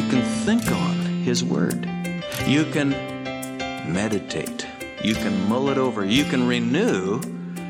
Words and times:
you 0.00 0.08
can 0.08 0.22
think 0.22 0.66
on 0.72 0.96
His 1.24 1.44
Word. 1.44 1.84
You 2.46 2.64
can 2.64 2.88
meditate. 3.92 4.66
You 5.04 5.14
can 5.14 5.46
mull 5.46 5.68
it 5.68 5.76
over. 5.76 6.06
You 6.06 6.24
can 6.24 6.48
renew 6.48 7.20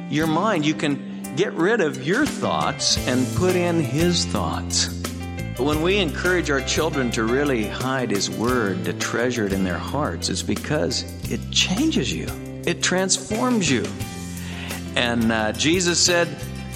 your 0.08 0.28
mind. 0.28 0.64
You 0.64 0.74
can 0.74 1.34
get 1.34 1.52
rid 1.54 1.80
of 1.80 2.06
your 2.06 2.24
thoughts 2.24 3.04
and 3.08 3.26
put 3.36 3.56
in 3.56 3.80
His 3.80 4.26
thoughts. 4.26 4.86
But 5.56 5.64
when 5.64 5.82
we 5.82 5.98
encourage 5.98 6.50
our 6.50 6.60
children 6.60 7.10
to 7.12 7.24
really 7.24 7.66
hide 7.66 8.12
His 8.12 8.30
Word, 8.30 8.84
to 8.84 8.92
treasure 8.92 9.46
it 9.46 9.52
in 9.52 9.64
their 9.64 9.78
hearts, 9.78 10.28
it's 10.28 10.42
because 10.42 11.02
it 11.32 11.50
changes 11.50 12.12
you, 12.12 12.28
it 12.64 12.80
transforms 12.80 13.68
you. 13.68 13.84
And 14.94 15.32
uh, 15.32 15.50
Jesus 15.50 15.98
said, 15.98 16.28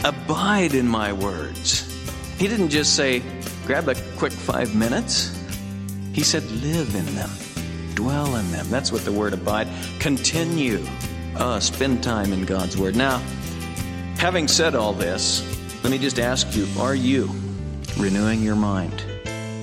Abide 0.02 0.74
in 0.74 0.88
my 0.88 1.12
words. 1.12 1.88
He 2.38 2.48
didn't 2.48 2.70
just 2.70 2.96
say, 2.96 3.22
grab 3.66 3.88
a 3.88 3.94
quick 4.16 4.32
five 4.32 4.74
minutes. 4.74 5.33
He 6.14 6.22
said, 6.22 6.48
live 6.62 6.94
in 6.94 7.06
them, 7.16 7.28
dwell 7.96 8.36
in 8.36 8.48
them. 8.52 8.70
That's 8.70 8.92
what 8.92 9.04
the 9.04 9.10
word 9.10 9.32
abide. 9.32 9.66
Continue. 9.98 10.86
Uh, 11.34 11.58
spend 11.58 12.04
time 12.04 12.32
in 12.32 12.44
God's 12.44 12.76
word. 12.76 12.94
Now, 12.94 13.18
having 14.16 14.46
said 14.46 14.76
all 14.76 14.92
this, 14.92 15.42
let 15.82 15.90
me 15.90 15.98
just 15.98 16.20
ask 16.20 16.54
you 16.54 16.68
are 16.78 16.94
you 16.94 17.28
renewing 17.98 18.44
your 18.44 18.54
mind? 18.54 19.02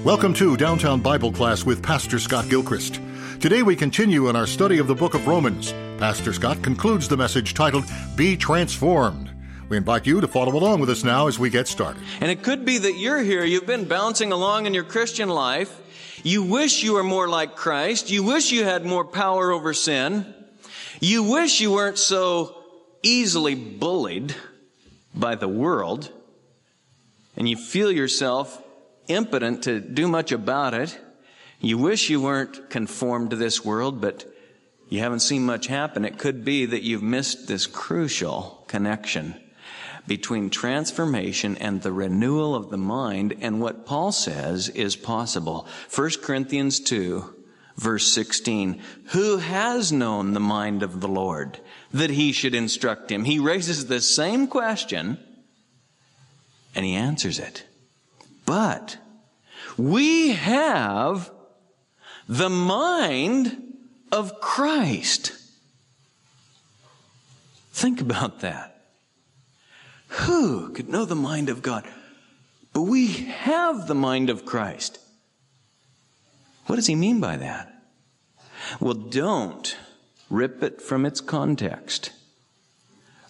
Welcome 0.03 0.33
to 0.33 0.57
Downtown 0.57 0.99
Bible 0.99 1.31
Class 1.31 1.63
with 1.63 1.81
Pastor 1.81 2.19
Scott 2.19 2.49
Gilchrist. 2.49 2.99
Today 3.39 3.63
we 3.63 3.77
continue 3.77 4.27
in 4.27 4.35
our 4.35 4.45
study 4.45 4.77
of 4.77 4.87
the 4.87 4.95
book 4.95 5.13
of 5.13 5.27
Romans. 5.27 5.71
Pastor 5.99 6.33
Scott 6.33 6.61
concludes 6.61 7.07
the 7.07 7.15
message 7.15 7.53
titled 7.53 7.85
Be 8.17 8.35
Transformed. 8.35 9.31
We 9.69 9.77
invite 9.77 10.05
you 10.05 10.19
to 10.19 10.27
follow 10.27 10.53
along 10.57 10.81
with 10.81 10.89
us 10.89 11.05
now 11.05 11.27
as 11.27 11.39
we 11.39 11.49
get 11.49 11.69
started. 11.69 12.03
And 12.19 12.29
it 12.29 12.43
could 12.43 12.65
be 12.65 12.77
that 12.77 12.97
you're 12.97 13.21
here, 13.21 13.45
you've 13.45 13.65
been 13.65 13.85
bouncing 13.85 14.33
along 14.33 14.65
in 14.65 14.73
your 14.73 14.83
Christian 14.83 15.29
life. 15.29 15.77
You 16.23 16.43
wish 16.43 16.83
you 16.83 16.93
were 16.93 17.03
more 17.03 17.27
like 17.27 17.55
Christ. 17.55 18.11
You 18.11 18.23
wish 18.23 18.51
you 18.51 18.63
had 18.63 18.85
more 18.85 19.05
power 19.05 19.51
over 19.51 19.73
sin. 19.73 20.33
You 20.99 21.23
wish 21.23 21.61
you 21.61 21.71
weren't 21.71 21.97
so 21.97 22.63
easily 23.01 23.55
bullied 23.55 24.35
by 25.15 25.35
the 25.35 25.47
world. 25.47 26.11
And 27.35 27.49
you 27.49 27.57
feel 27.57 27.91
yourself 27.91 28.61
impotent 29.07 29.63
to 29.63 29.79
do 29.79 30.07
much 30.07 30.31
about 30.31 30.73
it. 30.75 30.99
You 31.59 31.77
wish 31.77 32.09
you 32.09 32.21
weren't 32.21 32.69
conformed 32.69 33.31
to 33.31 33.35
this 33.35 33.65
world, 33.65 33.99
but 33.99 34.25
you 34.89 34.99
haven't 34.99 35.21
seen 35.21 35.43
much 35.43 35.67
happen. 35.67 36.05
It 36.05 36.19
could 36.19 36.45
be 36.45 36.67
that 36.67 36.83
you've 36.83 37.03
missed 37.03 37.47
this 37.47 37.65
crucial 37.65 38.63
connection 38.67 39.40
between 40.07 40.49
transformation 40.49 41.57
and 41.57 41.81
the 41.81 41.91
renewal 41.91 42.55
of 42.55 42.69
the 42.69 42.77
mind 42.77 43.35
and 43.41 43.61
what 43.61 43.85
Paul 43.85 44.11
says 44.11 44.69
is 44.69 44.95
possible. 44.95 45.67
1 45.93 46.11
Corinthians 46.21 46.79
2 46.79 47.35
verse 47.75 48.11
16. 48.11 48.81
Who 49.07 49.37
has 49.37 49.91
known 49.91 50.33
the 50.33 50.39
mind 50.39 50.83
of 50.83 51.01
the 51.01 51.07
Lord 51.07 51.59
that 51.91 52.09
he 52.09 52.31
should 52.31 52.55
instruct 52.55 53.11
him? 53.11 53.25
He 53.25 53.39
raises 53.39 53.87
the 53.87 54.01
same 54.01 54.47
question 54.47 55.17
and 56.75 56.85
he 56.85 56.93
answers 56.93 57.39
it. 57.39 57.65
But 58.45 58.97
we 59.77 60.29
have 60.29 61.31
the 62.27 62.49
mind 62.49 63.75
of 64.11 64.39
Christ. 64.39 65.33
Think 67.71 68.01
about 68.01 68.41
that. 68.41 68.70
Who 70.11 70.69
could 70.73 70.89
know 70.89 71.05
the 71.05 71.15
mind 71.15 71.49
of 71.49 71.61
God? 71.61 71.85
But 72.73 72.83
we 72.83 73.07
have 73.07 73.87
the 73.87 73.95
mind 73.95 74.29
of 74.29 74.45
Christ. 74.45 74.99
What 76.67 76.75
does 76.75 76.87
he 76.87 76.95
mean 76.95 77.19
by 77.19 77.37
that? 77.37 77.73
Well, 78.79 78.93
don't 78.93 79.75
rip 80.29 80.63
it 80.63 80.81
from 80.81 81.05
its 81.05 81.21
context. 81.21 82.11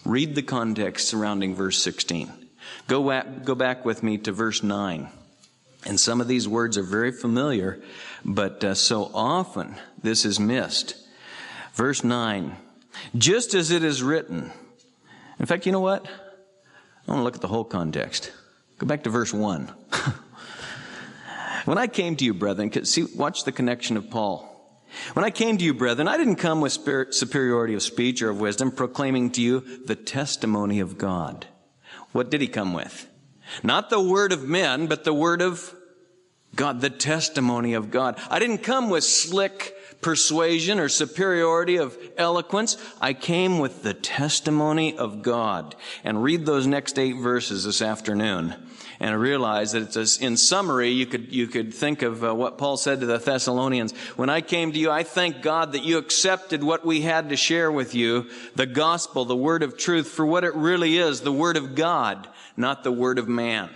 Read 0.05 0.35
the 0.35 0.41
context 0.41 1.07
surrounding 1.07 1.55
verse 1.55 1.81
16. 1.81 2.31
Go, 2.87 3.07
back, 3.07 3.43
go 3.43 3.55
back 3.55 3.85
with 3.85 4.01
me 4.01 4.17
to 4.19 4.31
verse 4.31 4.63
9. 4.63 5.09
And 5.85 5.99
some 5.99 6.21
of 6.21 6.27
these 6.27 6.47
words 6.47 6.77
are 6.77 6.83
very 6.83 7.11
familiar, 7.11 7.81
but 8.25 8.63
uh, 8.63 8.73
so 8.73 9.09
often 9.13 9.75
this 10.01 10.25
is 10.25 10.39
missed. 10.39 10.95
Verse 11.73 12.03
9. 12.03 12.55
Just 13.15 13.53
as 13.53 13.71
it 13.71 13.83
is 13.83 14.03
written. 14.03 14.51
In 15.39 15.45
fact, 15.45 15.65
you 15.65 15.71
know 15.71 15.79
what? 15.79 16.05
I 17.07 17.11
want 17.11 17.19
to 17.19 17.23
look 17.23 17.35
at 17.35 17.41
the 17.41 17.47
whole 17.47 17.63
context. 17.63 18.31
Go 18.77 18.87
back 18.87 19.03
to 19.03 19.09
verse 19.09 19.33
1. 19.33 19.73
when 21.65 21.77
I 21.77 21.87
came 21.87 22.15
to 22.15 22.25
you, 22.25 22.33
brethren, 22.33 22.85
see, 22.85 23.05
watch 23.15 23.43
the 23.43 23.51
connection 23.51 23.97
of 23.97 24.09
Paul. 24.09 24.47
When 25.13 25.23
I 25.23 25.29
came 25.31 25.57
to 25.57 25.63
you, 25.63 25.73
brethren, 25.73 26.07
I 26.07 26.17
didn't 26.17 26.35
come 26.35 26.61
with 26.61 26.73
superiority 27.13 27.73
of 27.73 27.81
speech 27.81 28.21
or 28.21 28.29
of 28.29 28.39
wisdom, 28.39 28.71
proclaiming 28.71 29.31
to 29.31 29.41
you 29.41 29.61
the 29.85 29.95
testimony 29.95 30.79
of 30.79 30.97
God. 30.97 31.47
What 32.11 32.29
did 32.29 32.41
he 32.41 32.47
come 32.47 32.73
with? 32.73 33.07
Not 33.63 33.89
the 33.89 34.01
word 34.01 34.31
of 34.31 34.47
men, 34.47 34.87
but 34.87 35.03
the 35.03 35.13
word 35.13 35.41
of 35.41 35.73
God, 36.55 36.81
the 36.81 36.89
testimony 36.89 37.73
of 37.73 37.91
God. 37.91 38.19
I 38.29 38.39
didn't 38.39 38.59
come 38.59 38.89
with 38.89 39.03
slick 39.03 39.75
persuasion 40.01 40.79
or 40.79 40.89
superiority 40.89 41.77
of 41.77 41.97
eloquence. 42.17 42.77
I 42.99 43.13
came 43.13 43.59
with 43.59 43.83
the 43.83 43.93
testimony 43.93 44.97
of 44.97 45.21
God. 45.21 45.75
And 46.03 46.23
read 46.23 46.45
those 46.45 46.67
next 46.67 46.99
eight 46.99 47.17
verses 47.17 47.63
this 47.63 47.81
afternoon. 47.81 48.55
And 48.99 49.19
realize 49.19 49.71
that 49.71 49.95
it's 49.95 50.21
a, 50.21 50.23
in 50.23 50.37
summary, 50.37 50.89
you 50.89 51.07
could, 51.07 51.33
you 51.33 51.47
could 51.47 51.73
think 51.73 52.03
of 52.03 52.23
uh, 52.23 52.35
what 52.35 52.59
Paul 52.59 52.77
said 52.77 52.99
to 52.99 53.07
the 53.07 53.17
Thessalonians. 53.17 53.93
When 54.15 54.29
I 54.29 54.41
came 54.41 54.71
to 54.71 54.79
you, 54.79 54.91
I 54.91 55.01
thank 55.01 55.41
God 55.41 55.71
that 55.71 55.83
you 55.83 55.97
accepted 55.97 56.63
what 56.63 56.85
we 56.85 57.01
had 57.01 57.29
to 57.29 57.35
share 57.35 57.71
with 57.71 57.95
you, 57.95 58.29
the 58.55 58.67
gospel, 58.67 59.25
the 59.25 59.35
word 59.35 59.63
of 59.63 59.75
truth, 59.75 60.07
for 60.07 60.25
what 60.25 60.43
it 60.43 60.53
really 60.53 60.97
is, 60.97 61.21
the 61.21 61.31
word 61.31 61.57
of 61.57 61.73
God, 61.73 62.27
not 62.55 62.83
the 62.83 62.91
word 62.91 63.17
of 63.17 63.27
man. 63.27 63.71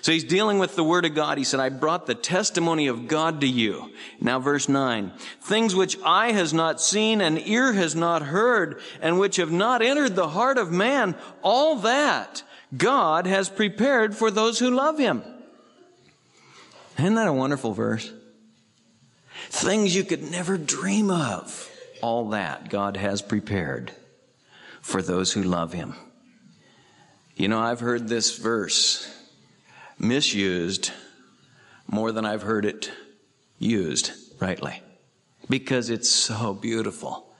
So 0.00 0.12
he's 0.12 0.24
dealing 0.24 0.58
with 0.58 0.76
the 0.76 0.84
Word 0.84 1.04
of 1.04 1.14
God. 1.14 1.38
He 1.38 1.44
said, 1.44 1.60
I 1.60 1.68
brought 1.68 2.06
the 2.06 2.14
testimony 2.14 2.86
of 2.86 3.08
God 3.08 3.40
to 3.40 3.46
you. 3.46 3.92
Now 4.20 4.38
verse 4.38 4.68
9. 4.68 5.12
Things 5.40 5.74
which 5.74 5.98
eye 6.04 6.32
has 6.32 6.52
not 6.52 6.80
seen 6.80 7.20
and 7.20 7.38
ear 7.46 7.72
has 7.72 7.94
not 7.94 8.22
heard 8.22 8.80
and 9.00 9.18
which 9.18 9.36
have 9.36 9.52
not 9.52 9.82
entered 9.82 10.14
the 10.14 10.28
heart 10.28 10.58
of 10.58 10.70
man, 10.70 11.14
all 11.42 11.76
that 11.76 12.42
God 12.76 13.26
has 13.26 13.48
prepared 13.48 14.16
for 14.16 14.30
those 14.30 14.58
who 14.58 14.70
love 14.70 14.98
him. 14.98 15.22
Isn't 16.98 17.14
that 17.14 17.28
a 17.28 17.32
wonderful 17.32 17.72
verse? 17.72 18.12
Things 19.48 19.94
you 19.94 20.04
could 20.04 20.30
never 20.30 20.56
dream 20.56 21.10
of. 21.10 21.70
All 22.02 22.30
that 22.30 22.68
God 22.68 22.96
has 22.96 23.22
prepared 23.22 23.92
for 24.80 25.02
those 25.02 25.32
who 25.32 25.42
love 25.42 25.72
him. 25.72 25.94
You 27.34 27.48
know, 27.48 27.60
I've 27.60 27.80
heard 27.80 28.08
this 28.08 28.38
verse 28.38 29.12
misused 29.98 30.92
more 31.86 32.12
than 32.12 32.24
I've 32.24 32.42
heard 32.42 32.64
it 32.64 32.90
used 33.58 34.12
rightly 34.40 34.82
because 35.48 35.90
it's 35.90 36.10
so 36.10 36.54
beautiful. 36.54 37.34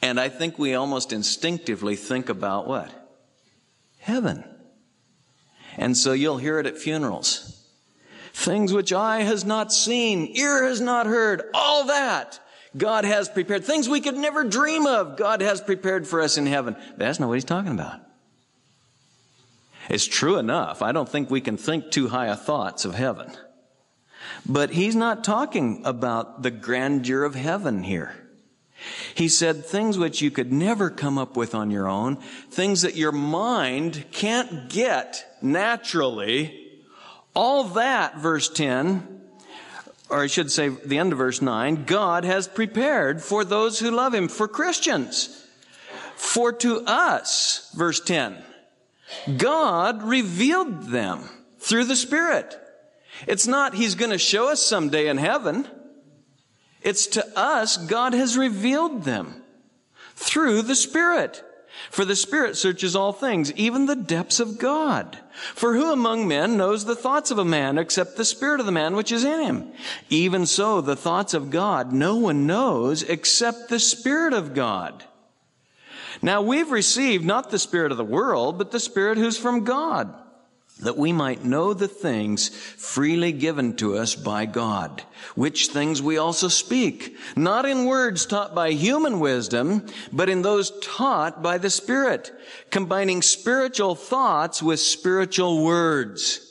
And 0.00 0.18
I 0.18 0.28
think 0.28 0.58
we 0.58 0.74
almost 0.74 1.12
instinctively 1.12 1.96
think 1.96 2.28
about 2.28 2.66
what? 2.66 2.90
Heaven. 3.98 4.44
And 5.76 5.96
so 5.96 6.12
you'll 6.12 6.38
hear 6.38 6.58
it 6.58 6.66
at 6.66 6.78
funerals. 6.78 7.66
Things 8.32 8.72
which 8.72 8.92
eye 8.92 9.22
has 9.22 9.44
not 9.44 9.72
seen, 9.72 10.32
ear 10.36 10.64
has 10.64 10.80
not 10.80 11.06
heard, 11.06 11.42
all 11.54 11.86
that 11.86 12.40
God 12.76 13.04
has 13.04 13.28
prepared. 13.28 13.64
Things 13.64 13.88
we 13.88 14.00
could 14.00 14.16
never 14.16 14.44
dream 14.44 14.86
of, 14.86 15.16
God 15.16 15.42
has 15.42 15.60
prepared 15.60 16.06
for 16.06 16.20
us 16.20 16.38
in 16.38 16.46
heaven. 16.46 16.76
That's 16.96 17.20
not 17.20 17.28
what 17.28 17.34
he's 17.34 17.44
talking 17.44 17.72
about. 17.72 18.00
It's 19.92 20.06
true 20.06 20.38
enough. 20.38 20.80
I 20.80 20.92
don't 20.92 21.08
think 21.08 21.30
we 21.30 21.42
can 21.42 21.58
think 21.58 21.90
too 21.90 22.08
high 22.08 22.28
of 22.28 22.42
thoughts 22.42 22.86
of 22.86 22.94
heaven. 22.94 23.30
But 24.46 24.70
he's 24.70 24.96
not 24.96 25.22
talking 25.22 25.82
about 25.84 26.42
the 26.42 26.50
grandeur 26.50 27.24
of 27.24 27.34
heaven 27.34 27.82
here. 27.82 28.14
He 29.14 29.28
said 29.28 29.66
things 29.66 29.98
which 29.98 30.22
you 30.22 30.30
could 30.30 30.50
never 30.50 30.88
come 30.88 31.18
up 31.18 31.36
with 31.36 31.54
on 31.54 31.70
your 31.70 31.88
own, 31.88 32.16
things 32.50 32.80
that 32.80 32.96
your 32.96 33.12
mind 33.12 34.06
can't 34.12 34.70
get 34.70 35.26
naturally. 35.42 36.70
All 37.36 37.64
that, 37.64 38.16
verse 38.16 38.48
10, 38.48 39.20
or 40.08 40.22
I 40.22 40.26
should 40.26 40.50
say 40.50 40.70
the 40.70 40.96
end 40.96 41.12
of 41.12 41.18
verse 41.18 41.42
9, 41.42 41.84
God 41.84 42.24
has 42.24 42.48
prepared 42.48 43.22
for 43.22 43.44
those 43.44 43.78
who 43.78 43.90
love 43.90 44.14
him, 44.14 44.28
for 44.28 44.48
Christians. 44.48 45.46
For 46.16 46.50
to 46.54 46.80
us, 46.86 47.70
verse 47.76 48.00
10, 48.00 48.42
God 49.36 50.02
revealed 50.02 50.84
them 50.84 51.28
through 51.58 51.84
the 51.84 51.96
Spirit. 51.96 52.58
It's 53.26 53.46
not 53.46 53.74
He's 53.74 53.94
going 53.94 54.10
to 54.10 54.18
show 54.18 54.48
us 54.50 54.64
someday 54.64 55.08
in 55.08 55.18
heaven. 55.18 55.66
It's 56.82 57.06
to 57.08 57.38
us 57.38 57.76
God 57.76 58.12
has 58.12 58.36
revealed 58.36 59.04
them 59.04 59.42
through 60.14 60.62
the 60.62 60.74
Spirit. 60.74 61.42
For 61.90 62.04
the 62.04 62.16
Spirit 62.16 62.56
searches 62.56 62.94
all 62.94 63.12
things, 63.12 63.52
even 63.52 63.86
the 63.86 63.96
depths 63.96 64.40
of 64.40 64.58
God. 64.58 65.18
For 65.54 65.74
who 65.74 65.92
among 65.92 66.28
men 66.28 66.56
knows 66.56 66.84
the 66.84 66.96
thoughts 66.96 67.30
of 67.30 67.38
a 67.38 67.44
man 67.44 67.78
except 67.78 68.16
the 68.16 68.24
Spirit 68.24 68.60
of 68.60 68.66
the 68.66 68.72
man 68.72 68.94
which 68.94 69.10
is 69.10 69.24
in 69.24 69.40
him? 69.40 69.72
Even 70.10 70.46
so, 70.46 70.80
the 70.80 70.96
thoughts 70.96 71.34
of 71.34 71.50
God 71.50 71.92
no 71.92 72.16
one 72.16 72.46
knows 72.46 73.02
except 73.02 73.68
the 73.68 73.78
Spirit 73.78 74.32
of 74.32 74.54
God. 74.54 75.04
Now 76.22 76.40
we've 76.40 76.70
received 76.70 77.24
not 77.24 77.50
the 77.50 77.58
Spirit 77.58 77.90
of 77.90 77.98
the 77.98 78.04
world, 78.04 78.56
but 78.56 78.70
the 78.70 78.80
Spirit 78.80 79.18
who's 79.18 79.36
from 79.36 79.64
God 79.64 80.14
that 80.82 80.96
we 80.96 81.12
might 81.12 81.44
know 81.44 81.74
the 81.74 81.88
things 81.88 82.48
freely 82.48 83.32
given 83.32 83.76
to 83.76 83.96
us 83.96 84.14
by 84.14 84.46
God, 84.46 85.02
which 85.34 85.68
things 85.68 86.02
we 86.02 86.18
also 86.18 86.48
speak, 86.48 87.16
not 87.36 87.64
in 87.64 87.84
words 87.84 88.26
taught 88.26 88.54
by 88.54 88.72
human 88.72 89.20
wisdom, 89.20 89.86
but 90.12 90.28
in 90.28 90.42
those 90.42 90.72
taught 90.80 91.42
by 91.42 91.58
the 91.58 91.70
Spirit, 91.70 92.32
combining 92.70 93.22
spiritual 93.22 93.94
thoughts 93.94 94.62
with 94.62 94.80
spiritual 94.80 95.64
words. 95.64 96.48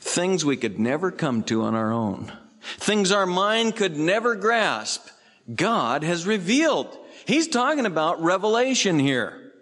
Things 0.00 0.44
we 0.44 0.56
could 0.56 0.78
never 0.78 1.10
come 1.10 1.42
to 1.44 1.62
on 1.62 1.74
our 1.74 1.92
own. 1.92 2.32
Things 2.76 3.10
our 3.10 3.26
mind 3.26 3.76
could 3.76 3.96
never 3.96 4.36
grasp. 4.36 5.06
God 5.52 6.04
has 6.04 6.26
revealed. 6.26 6.96
He's 7.28 7.46
talking 7.46 7.84
about 7.84 8.22
revelation 8.22 8.98
here. 8.98 9.52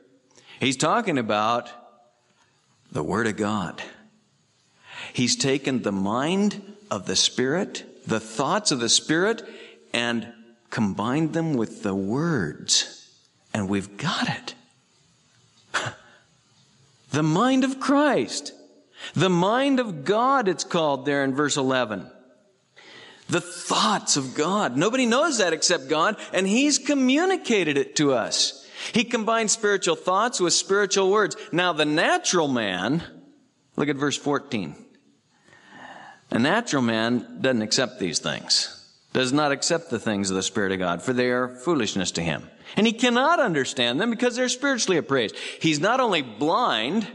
He's 0.61 0.77
talking 0.77 1.19
about 1.19 1.69
the 2.93 3.03
Word 3.03 3.27
of 3.27 3.37
God. 3.37 3.83
He's 5.13 5.35
taken 5.35 5.83
the 5.83 5.91
mind 5.91 6.63
of 6.93 7.07
the 7.07 7.17
Spirit, 7.17 7.85
the 8.07 8.21
thoughts 8.21 8.71
of 8.71 8.79
the 8.79 8.89
Spirit, 8.89 9.43
and 9.93 10.33
combined 10.71 11.33
them 11.33 11.55
with 11.55 11.83
the 11.83 11.93
words. 11.93 13.11
And 13.53 13.69
we've 13.69 13.97
got 13.97 14.29
it. 14.29 14.55
the 17.11 17.25
mind 17.25 17.65
of 17.65 17.81
Christ. 17.81 18.53
The 19.15 19.29
mind 19.29 19.81
of 19.81 20.05
God, 20.05 20.47
it's 20.47 20.63
called 20.63 21.05
there 21.05 21.25
in 21.25 21.35
verse 21.35 21.57
11. 21.57 22.13
The 23.29 23.41
thoughts 23.41 24.17
of 24.17 24.35
God. 24.35 24.77
Nobody 24.77 25.07
knows 25.07 25.39
that 25.39 25.53
except 25.53 25.89
God, 25.89 26.17
and 26.33 26.47
He's 26.47 26.79
communicated 26.79 27.77
it 27.77 27.97
to 27.97 28.13
us. 28.13 28.65
He 28.93 29.05
combines 29.05 29.53
spiritual 29.53 29.97
thoughts 29.97 30.39
with 30.39 30.53
spiritual 30.53 31.11
words. 31.11 31.37
Now, 31.51 31.73
the 31.73 31.85
natural 31.85 32.49
man, 32.49 33.03
look 33.77 33.89
at 33.89 33.97
verse 33.97 34.17
14. 34.17 34.77
A 36.31 36.39
natural 36.39 36.83
man 36.83 37.39
doesn't 37.41 37.63
accept 37.63 37.99
these 37.99 38.19
things, 38.19 38.73
does 39.13 39.33
not 39.33 39.53
accept 39.53 39.91
the 39.91 39.99
things 39.99 40.31
of 40.31 40.37
the 40.37 40.43
Spirit 40.43 40.73
of 40.73 40.79
God, 40.79 41.03
for 41.03 41.13
they 41.13 41.31
are 41.31 41.49
foolishness 41.49 42.11
to 42.13 42.23
him. 42.23 42.49
And 42.77 42.87
he 42.87 42.93
cannot 42.93 43.41
understand 43.41 44.01
them 44.01 44.11
because 44.11 44.37
they're 44.37 44.49
spiritually 44.49 44.99
appraised. 44.99 45.37
He's 45.61 45.81
not 45.81 46.01
only 46.01 46.23
blind, 46.23 47.07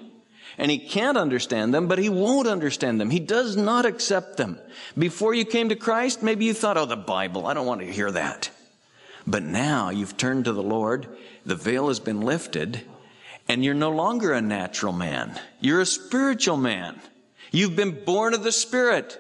and 0.57 0.69
he 0.69 0.77
can't 0.77 1.17
understand 1.17 1.73
them, 1.73 1.87
but 1.87 1.99
he 1.99 2.09
won't 2.09 2.47
understand 2.47 2.99
them. 2.99 3.09
He 3.09 3.19
does 3.19 3.55
not 3.55 3.85
accept 3.85 4.37
them. 4.37 4.59
Before 4.97 5.33
you 5.33 5.45
came 5.45 5.69
to 5.69 5.75
Christ, 5.75 6.21
maybe 6.21 6.45
you 6.45 6.53
thought, 6.53 6.77
oh, 6.77 6.85
the 6.85 6.95
Bible, 6.95 7.47
I 7.47 7.53
don't 7.53 7.65
want 7.65 7.81
to 7.81 7.91
hear 7.91 8.11
that. 8.11 8.49
But 9.25 9.43
now 9.43 9.89
you've 9.89 10.17
turned 10.17 10.45
to 10.45 10.53
the 10.53 10.63
Lord, 10.63 11.07
the 11.45 11.55
veil 11.55 11.87
has 11.87 11.99
been 11.99 12.21
lifted, 12.21 12.81
and 13.47 13.63
you're 13.63 13.73
no 13.73 13.91
longer 13.91 14.33
a 14.33 14.41
natural 14.41 14.93
man. 14.93 15.39
You're 15.59 15.81
a 15.81 15.85
spiritual 15.85 16.57
man. 16.57 16.99
You've 17.51 17.75
been 17.75 18.03
born 18.05 18.33
of 18.33 18.43
the 18.43 18.51
Spirit. 18.51 19.19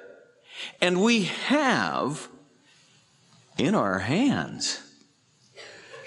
And 0.79 1.01
we 1.01 1.23
have 1.23 2.29
in 3.57 3.75
our 3.75 3.99
hands 3.99 4.81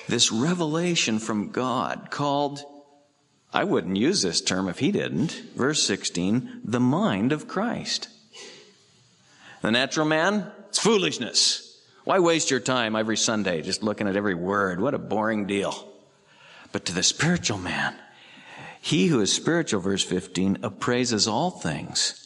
this 0.08 0.32
revelation 0.32 1.18
from 1.18 1.50
God 1.50 2.08
called, 2.10 2.62
I 3.54 3.62
wouldn't 3.62 3.96
use 3.96 4.20
this 4.20 4.40
term 4.40 4.68
if 4.68 4.80
he 4.80 4.90
didn't, 4.90 5.30
verse 5.54 5.86
16, 5.86 6.62
the 6.64 6.80
mind 6.80 7.30
of 7.30 7.46
Christ. 7.46 8.08
The 9.62 9.70
natural 9.70 10.06
man, 10.06 10.50
it's 10.68 10.80
foolishness. 10.80 11.80
Why 12.02 12.18
waste 12.18 12.50
your 12.50 12.58
time 12.58 12.96
every 12.96 13.16
Sunday 13.16 13.62
just 13.62 13.84
looking 13.84 14.08
at 14.08 14.16
every 14.16 14.34
word? 14.34 14.80
What 14.80 14.92
a 14.92 14.98
boring 14.98 15.46
deal. 15.46 15.88
But 16.72 16.84
to 16.86 16.92
the 16.92 17.04
spiritual 17.04 17.58
man, 17.58 17.94
he 18.80 19.06
who 19.06 19.20
is 19.20 19.32
spiritual, 19.32 19.80
verse 19.80 20.02
15, 20.02 20.58
appraises 20.64 21.28
all 21.28 21.50
things. 21.50 22.23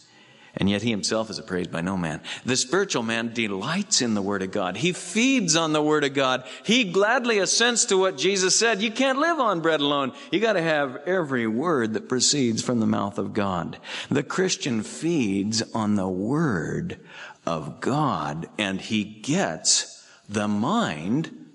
And 0.59 0.69
yet 0.69 0.83
he 0.83 0.91
himself 0.91 1.31
is 1.31 1.39
appraised 1.39 1.71
by 1.71 1.83
no 1.83 1.97
man. 1.97 2.21
The 2.45 2.57
spiritual 2.57 3.05
man 3.05 3.33
delights 3.33 4.03
in 4.03 4.15
the 4.15 4.23
Word 4.23 4.43
of 4.43 4.51
God. 4.51 4.77
He 4.77 4.93
feeds 4.93 5.55
on 5.55 5.73
the 5.73 5.83
Word 5.83 6.03
of 6.03 6.15
God. 6.15 6.45
He 6.65 6.83
gladly 6.85 7.39
assents 7.39 7.85
to 7.87 7.97
what 7.97 8.19
Jesus 8.19 8.59
said. 8.59 8.83
You 8.83 8.91
can't 8.91 9.21
live 9.21 9.39
on 9.39 9.61
bread 9.61 9.81
alone. 9.81 10.13
You 10.33 10.41
gotta 10.41 10.61
have 10.61 10.97
every 11.07 11.47
word 11.47 11.95
that 11.95 12.09
proceeds 12.09 12.61
from 12.61 12.81
the 12.81 12.87
mouth 12.87 13.19
of 13.19 13.33
God. 13.33 13.79
The 14.11 14.25
Christian 14.25 14.83
feeds 14.83 15.63
on 15.73 15.95
the 15.95 16.09
Word 16.09 16.99
of 17.47 17.81
God 17.81 18.49
and 18.59 18.81
he 18.81 19.05
gets 19.05 20.05
the 20.29 20.49
mind 20.49 21.47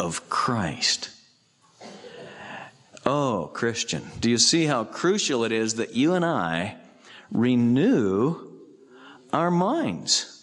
of 0.00 0.28
Christ. 0.28 1.10
Oh, 3.06 3.50
Christian, 3.54 4.02
do 4.18 4.28
you 4.28 4.36
see 4.36 4.66
how 4.66 4.82
crucial 4.82 5.44
it 5.44 5.52
is 5.52 5.76
that 5.76 5.94
you 5.94 6.14
and 6.14 6.24
I 6.24 6.76
renew 7.30 8.47
our 9.32 9.50
minds? 9.50 10.34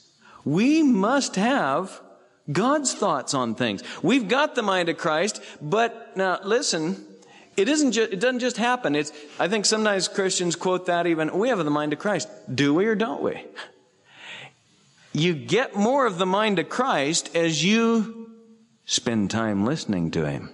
We 0.43 0.83
must 0.83 1.35
have 1.35 2.01
God's 2.51 2.93
thoughts 2.93 3.33
on 3.33 3.55
things. 3.55 3.83
We've 4.03 4.27
got 4.27 4.55
the 4.55 4.61
mind 4.61 4.89
of 4.89 4.97
Christ, 4.97 5.41
but 5.61 6.15
now 6.15 6.39
listen, 6.43 7.03
it 7.57 7.69
isn't 7.69 7.93
just, 7.93 8.13
it 8.13 8.19
doesn't 8.19 8.39
just 8.39 8.57
happen. 8.57 8.95
It's, 8.95 9.11
I 9.39 9.47
think 9.47 9.65
sometimes 9.65 10.07
Christians 10.07 10.55
quote 10.55 10.85
that 10.85 11.07
even, 11.07 11.37
we 11.37 11.49
have 11.49 11.57
the 11.57 11.71
mind 11.71 11.93
of 11.93 11.99
Christ. 11.99 12.29
Do 12.53 12.73
we 12.73 12.85
or 12.85 12.95
don't 12.95 13.21
we? 13.21 13.43
You 15.13 15.33
get 15.33 15.75
more 15.75 16.05
of 16.05 16.17
the 16.17 16.25
mind 16.25 16.59
of 16.59 16.69
Christ 16.69 17.35
as 17.35 17.63
you 17.63 18.29
spend 18.85 19.31
time 19.31 19.65
listening 19.65 20.11
to 20.11 20.29
Him, 20.29 20.49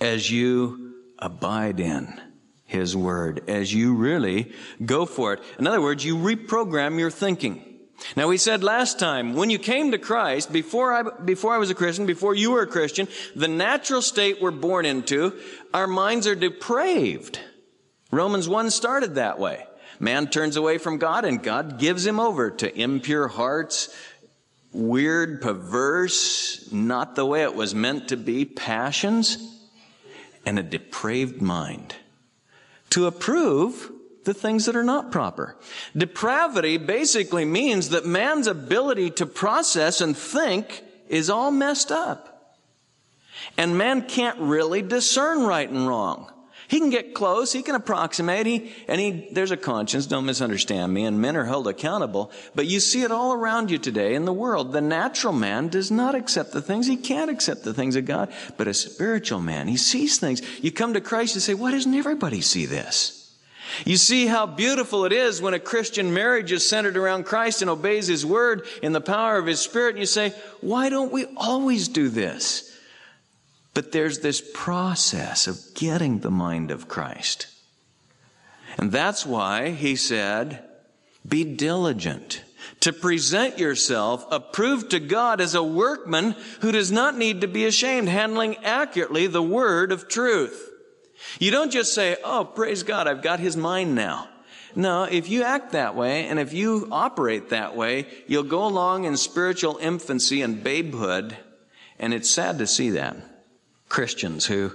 as 0.00 0.30
you 0.30 0.94
abide 1.18 1.78
in 1.78 2.20
His 2.68 2.94
Word 2.94 3.48
as 3.48 3.72
you 3.72 3.94
really 3.94 4.52
go 4.84 5.06
for 5.06 5.32
it. 5.32 5.42
In 5.58 5.66
other 5.66 5.80
words, 5.80 6.04
you 6.04 6.16
reprogram 6.16 6.98
your 6.98 7.10
thinking. 7.10 7.64
Now 8.14 8.28
we 8.28 8.36
said 8.36 8.62
last 8.62 8.98
time, 8.98 9.34
when 9.34 9.48
you 9.48 9.58
came 9.58 9.90
to 9.90 9.98
Christ, 9.98 10.52
before 10.52 10.92
I, 10.92 11.02
before 11.24 11.54
I 11.54 11.58
was 11.58 11.70
a 11.70 11.74
Christian, 11.74 12.04
before 12.04 12.34
you 12.34 12.50
were 12.50 12.60
a 12.60 12.66
Christian, 12.66 13.08
the 13.34 13.48
natural 13.48 14.02
state 14.02 14.42
we're 14.42 14.50
born 14.50 14.84
into, 14.84 15.40
our 15.72 15.86
minds 15.86 16.26
are 16.26 16.34
depraved. 16.34 17.40
Romans 18.12 18.50
1 18.50 18.70
started 18.70 19.14
that 19.14 19.38
way. 19.38 19.64
Man 19.98 20.26
turns 20.28 20.56
away 20.56 20.76
from 20.76 20.98
God 20.98 21.24
and 21.24 21.42
God 21.42 21.78
gives 21.78 22.04
him 22.06 22.20
over 22.20 22.50
to 22.50 22.78
impure 22.78 23.28
hearts, 23.28 23.88
weird, 24.74 25.40
perverse, 25.40 26.70
not 26.70 27.14
the 27.14 27.24
way 27.24 27.44
it 27.44 27.54
was 27.54 27.74
meant 27.74 28.08
to 28.08 28.18
be, 28.18 28.44
passions 28.44 29.38
and 30.44 30.58
a 30.58 30.62
depraved 30.62 31.40
mind 31.40 31.94
to 32.90 33.06
approve 33.06 33.90
the 34.24 34.34
things 34.34 34.66
that 34.66 34.76
are 34.76 34.84
not 34.84 35.10
proper. 35.10 35.56
Depravity 35.96 36.76
basically 36.76 37.44
means 37.44 37.90
that 37.90 38.04
man's 38.04 38.46
ability 38.46 39.10
to 39.10 39.26
process 39.26 40.00
and 40.00 40.16
think 40.16 40.82
is 41.08 41.30
all 41.30 41.50
messed 41.50 41.90
up. 41.90 42.56
And 43.56 43.78
man 43.78 44.06
can't 44.06 44.38
really 44.38 44.82
discern 44.82 45.44
right 45.44 45.68
and 45.68 45.88
wrong. 45.88 46.30
He 46.68 46.80
can 46.80 46.90
get 46.90 47.14
close, 47.14 47.50
he 47.50 47.62
can 47.62 47.74
approximate, 47.74 48.44
he, 48.44 48.70
and 48.88 49.00
he, 49.00 49.28
there's 49.32 49.50
a 49.50 49.56
conscience, 49.56 50.04
don't 50.04 50.26
misunderstand 50.26 50.92
me, 50.92 51.06
and 51.06 51.18
men 51.18 51.34
are 51.34 51.46
held 51.46 51.66
accountable. 51.66 52.30
But 52.54 52.66
you 52.66 52.78
see 52.78 53.02
it 53.02 53.10
all 53.10 53.32
around 53.32 53.70
you 53.70 53.78
today 53.78 54.14
in 54.14 54.26
the 54.26 54.34
world. 54.34 54.72
The 54.72 54.82
natural 54.82 55.32
man 55.32 55.68
does 55.68 55.90
not 55.90 56.14
accept 56.14 56.52
the 56.52 56.60
things, 56.60 56.86
he 56.86 56.98
can't 56.98 57.30
accept 57.30 57.64
the 57.64 57.72
things 57.72 57.96
of 57.96 58.04
God. 58.04 58.30
But 58.58 58.68
a 58.68 58.74
spiritual 58.74 59.40
man, 59.40 59.66
he 59.66 59.78
sees 59.78 60.18
things. 60.18 60.42
You 60.62 60.70
come 60.70 60.92
to 60.92 61.00
Christ 61.00 61.34
and 61.36 61.42
say, 61.42 61.54
why 61.54 61.70
doesn't 61.70 61.94
everybody 61.94 62.42
see 62.42 62.66
this? 62.66 63.14
You 63.86 63.96
see 63.96 64.26
how 64.26 64.44
beautiful 64.44 65.06
it 65.06 65.12
is 65.12 65.40
when 65.40 65.54
a 65.54 65.58
Christian 65.58 66.12
marriage 66.12 66.52
is 66.52 66.68
centered 66.68 66.98
around 66.98 67.24
Christ 67.24 67.62
and 67.62 67.70
obeys 67.70 68.08
His 68.08 68.26
Word 68.26 68.66
in 68.82 68.92
the 68.92 69.00
power 69.00 69.38
of 69.38 69.46
His 69.46 69.60
Spirit. 69.60 69.90
And 69.90 70.00
you 70.00 70.06
say, 70.06 70.34
why 70.60 70.88
don't 70.88 71.12
we 71.12 71.26
always 71.36 71.88
do 71.88 72.08
this? 72.08 72.77
But 73.78 73.92
there's 73.92 74.18
this 74.18 74.42
process 74.54 75.46
of 75.46 75.60
getting 75.76 76.18
the 76.18 76.32
mind 76.32 76.72
of 76.72 76.88
Christ. 76.88 77.46
And 78.76 78.90
that's 78.90 79.24
why 79.24 79.70
he 79.70 79.94
said, 79.94 80.64
be 81.24 81.44
diligent 81.44 82.42
to 82.80 82.92
present 82.92 83.60
yourself 83.60 84.26
approved 84.32 84.90
to 84.90 84.98
God 84.98 85.40
as 85.40 85.54
a 85.54 85.62
workman 85.62 86.34
who 86.60 86.72
does 86.72 86.90
not 86.90 87.16
need 87.16 87.42
to 87.42 87.46
be 87.46 87.66
ashamed, 87.66 88.08
handling 88.08 88.56
accurately 88.64 89.28
the 89.28 89.44
word 89.44 89.92
of 89.92 90.08
truth. 90.08 90.70
You 91.38 91.52
don't 91.52 91.70
just 91.70 91.94
say, 91.94 92.16
Oh, 92.24 92.44
praise 92.44 92.82
God, 92.82 93.06
I've 93.06 93.22
got 93.22 93.38
his 93.38 93.56
mind 93.56 93.94
now. 93.94 94.28
No, 94.74 95.04
if 95.04 95.28
you 95.28 95.44
act 95.44 95.70
that 95.70 95.94
way 95.94 96.26
and 96.26 96.40
if 96.40 96.52
you 96.52 96.88
operate 96.90 97.50
that 97.50 97.76
way, 97.76 98.08
you'll 98.26 98.42
go 98.42 98.66
along 98.66 99.04
in 99.04 99.16
spiritual 99.16 99.78
infancy 99.80 100.42
and 100.42 100.64
babehood, 100.64 101.36
and 102.00 102.12
it's 102.12 102.28
sad 102.28 102.58
to 102.58 102.66
see 102.66 102.90
that. 102.90 103.37
Christians 103.88 104.46
who 104.46 104.72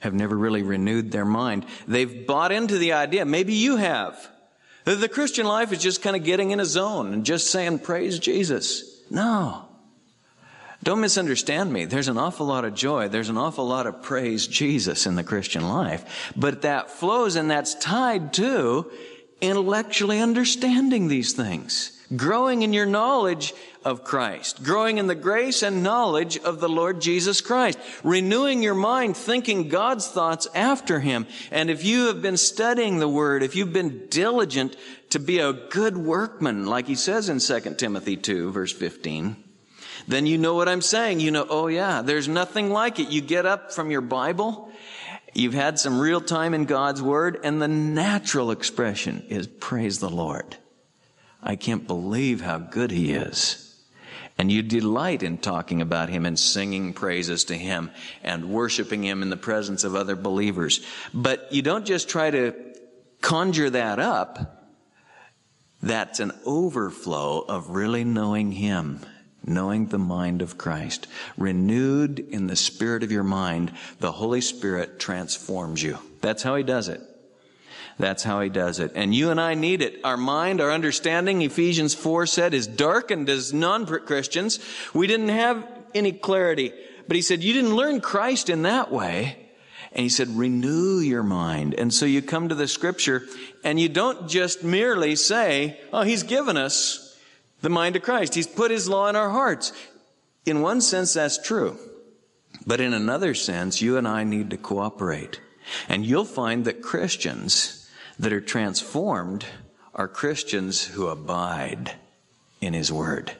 have 0.00 0.14
never 0.14 0.36
really 0.36 0.62
renewed 0.62 1.12
their 1.12 1.24
mind. 1.24 1.64
They've 1.86 2.26
bought 2.26 2.52
into 2.52 2.78
the 2.78 2.92
idea, 2.94 3.24
maybe 3.24 3.54
you 3.54 3.76
have, 3.76 4.28
that 4.84 4.96
the 4.96 5.08
Christian 5.08 5.46
life 5.46 5.72
is 5.72 5.80
just 5.80 6.02
kind 6.02 6.16
of 6.16 6.24
getting 6.24 6.50
in 6.50 6.60
a 6.60 6.64
zone 6.64 7.12
and 7.12 7.24
just 7.24 7.50
saying, 7.50 7.78
praise 7.80 8.18
Jesus. 8.18 9.00
No. 9.10 9.66
Don't 10.82 11.00
misunderstand 11.00 11.72
me. 11.72 11.84
There's 11.84 12.08
an 12.08 12.18
awful 12.18 12.46
lot 12.46 12.64
of 12.64 12.74
joy. 12.74 13.08
There's 13.08 13.28
an 13.28 13.38
awful 13.38 13.66
lot 13.66 13.86
of 13.86 14.02
praise 14.02 14.48
Jesus 14.48 15.06
in 15.06 15.14
the 15.14 15.22
Christian 15.22 15.68
life. 15.68 16.32
But 16.36 16.62
that 16.62 16.90
flows 16.90 17.36
and 17.36 17.48
that's 17.48 17.76
tied 17.76 18.32
to 18.34 18.90
intellectually 19.40 20.20
understanding 20.20 21.06
these 21.06 21.32
things. 21.32 22.01
Growing 22.16 22.62
in 22.62 22.72
your 22.72 22.86
knowledge 22.86 23.54
of 23.84 24.04
Christ. 24.04 24.62
Growing 24.62 24.98
in 24.98 25.06
the 25.06 25.14
grace 25.14 25.62
and 25.62 25.82
knowledge 25.82 26.36
of 26.38 26.60
the 26.60 26.68
Lord 26.68 27.00
Jesus 27.00 27.40
Christ. 27.40 27.78
Renewing 28.04 28.62
your 28.62 28.74
mind, 28.74 29.16
thinking 29.16 29.68
God's 29.68 30.06
thoughts 30.08 30.46
after 30.54 31.00
Him. 31.00 31.26
And 31.50 31.70
if 31.70 31.84
you 31.84 32.06
have 32.06 32.20
been 32.20 32.36
studying 32.36 32.98
the 32.98 33.08
Word, 33.08 33.42
if 33.42 33.56
you've 33.56 33.72
been 33.72 34.08
diligent 34.08 34.76
to 35.10 35.18
be 35.18 35.38
a 35.38 35.52
good 35.52 35.96
workman, 35.96 36.66
like 36.66 36.86
He 36.86 36.96
says 36.96 37.28
in 37.28 37.38
2 37.38 37.74
Timothy 37.74 38.16
2 38.16 38.52
verse 38.52 38.72
15, 38.72 39.36
then 40.08 40.26
you 40.26 40.38
know 40.38 40.54
what 40.54 40.68
I'm 40.68 40.82
saying. 40.82 41.20
You 41.20 41.30
know, 41.30 41.46
oh 41.48 41.68
yeah, 41.68 42.02
there's 42.02 42.28
nothing 42.28 42.70
like 42.70 42.98
it. 42.98 43.08
You 43.10 43.20
get 43.20 43.46
up 43.46 43.72
from 43.72 43.90
your 43.90 44.00
Bible, 44.00 44.70
you've 45.32 45.54
had 45.54 45.78
some 45.78 46.00
real 46.00 46.20
time 46.20 46.54
in 46.54 46.64
God's 46.64 47.00
Word, 47.00 47.40
and 47.44 47.62
the 47.62 47.68
natural 47.68 48.50
expression 48.50 49.24
is 49.28 49.46
praise 49.46 49.98
the 49.98 50.10
Lord. 50.10 50.56
I 51.42 51.56
can't 51.56 51.86
believe 51.86 52.40
how 52.40 52.58
good 52.58 52.90
He 52.90 53.12
is. 53.12 53.58
And 54.38 54.50
you 54.50 54.62
delight 54.62 55.22
in 55.22 55.38
talking 55.38 55.80
about 55.80 56.08
Him 56.08 56.24
and 56.24 56.38
singing 56.38 56.92
praises 56.92 57.44
to 57.44 57.56
Him 57.56 57.90
and 58.22 58.50
worshiping 58.50 59.02
Him 59.02 59.22
in 59.22 59.30
the 59.30 59.36
presence 59.36 59.84
of 59.84 59.94
other 59.94 60.16
believers. 60.16 60.84
But 61.12 61.52
you 61.52 61.62
don't 61.62 61.86
just 61.86 62.08
try 62.08 62.30
to 62.30 62.54
conjure 63.20 63.70
that 63.70 63.98
up. 63.98 64.68
That's 65.82 66.20
an 66.20 66.32
overflow 66.46 67.40
of 67.40 67.70
really 67.70 68.04
knowing 68.04 68.52
Him 68.52 69.00
knowing 69.44 69.86
the 69.86 69.98
mind 69.98 70.42
of 70.42 70.58
Christ. 70.58 71.06
Renewed 71.36 72.18
in 72.20 72.46
the 72.46 72.56
spirit 72.56 73.02
of 73.02 73.12
your 73.12 73.24
mind, 73.24 73.72
the 73.98 74.12
Holy 74.12 74.40
Spirit 74.40 74.98
transforms 74.98 75.82
you. 75.82 75.98
That's 76.20 76.42
how 76.42 76.54
He 76.54 76.62
does 76.62 76.88
it. 76.88 77.00
That's 77.98 78.22
how 78.22 78.40
He 78.40 78.48
does 78.48 78.80
it. 78.80 78.92
And 78.94 79.14
you 79.14 79.30
and 79.30 79.40
I 79.40 79.54
need 79.54 79.82
it. 79.82 80.00
Our 80.04 80.16
mind, 80.16 80.60
our 80.60 80.70
understanding, 80.70 81.42
Ephesians 81.42 81.94
4 81.94 82.26
said, 82.26 82.54
is 82.54 82.66
darkened 82.66 83.28
as 83.28 83.52
non-Christians. 83.52 84.58
We 84.94 85.06
didn't 85.06 85.28
have 85.28 85.66
any 85.94 86.12
clarity. 86.12 86.72
But 87.06 87.16
He 87.16 87.22
said, 87.22 87.42
you 87.42 87.52
didn't 87.52 87.76
learn 87.76 88.00
Christ 88.00 88.48
in 88.48 88.62
that 88.62 88.90
way. 88.90 89.38
And 89.94 90.02
he 90.02 90.08
said, 90.08 90.28
renew 90.28 91.00
your 91.00 91.22
mind. 91.22 91.74
And 91.74 91.92
so 91.92 92.06
you 92.06 92.22
come 92.22 92.48
to 92.48 92.54
the 92.54 92.66
scripture 92.66 93.24
and 93.62 93.78
you 93.78 93.90
don't 93.90 94.26
just 94.26 94.64
merely 94.64 95.16
say, 95.16 95.78
oh, 95.92 96.00
he's 96.00 96.22
given 96.22 96.56
us 96.56 97.12
the 97.62 97.70
mind 97.70 97.96
of 97.96 98.02
Christ. 98.02 98.34
He's 98.34 98.46
put 98.46 98.70
His 98.70 98.88
law 98.88 99.08
in 99.08 99.16
our 99.16 99.30
hearts. 99.30 99.72
In 100.44 100.60
one 100.60 100.80
sense, 100.80 101.14
that's 101.14 101.40
true. 101.40 101.78
But 102.66 102.80
in 102.80 102.92
another 102.92 103.34
sense, 103.34 103.80
you 103.80 103.96
and 103.96 104.06
I 104.06 104.24
need 104.24 104.50
to 104.50 104.56
cooperate. 104.56 105.40
And 105.88 106.04
you'll 106.04 106.24
find 106.24 106.64
that 106.64 106.82
Christians 106.82 107.81
that 108.18 108.32
are 108.32 108.40
transformed 108.40 109.44
are 109.94 110.08
Christians 110.08 110.84
who 110.84 111.08
abide 111.08 111.94
in 112.60 112.74
His 112.74 112.92
Word. 112.92 113.32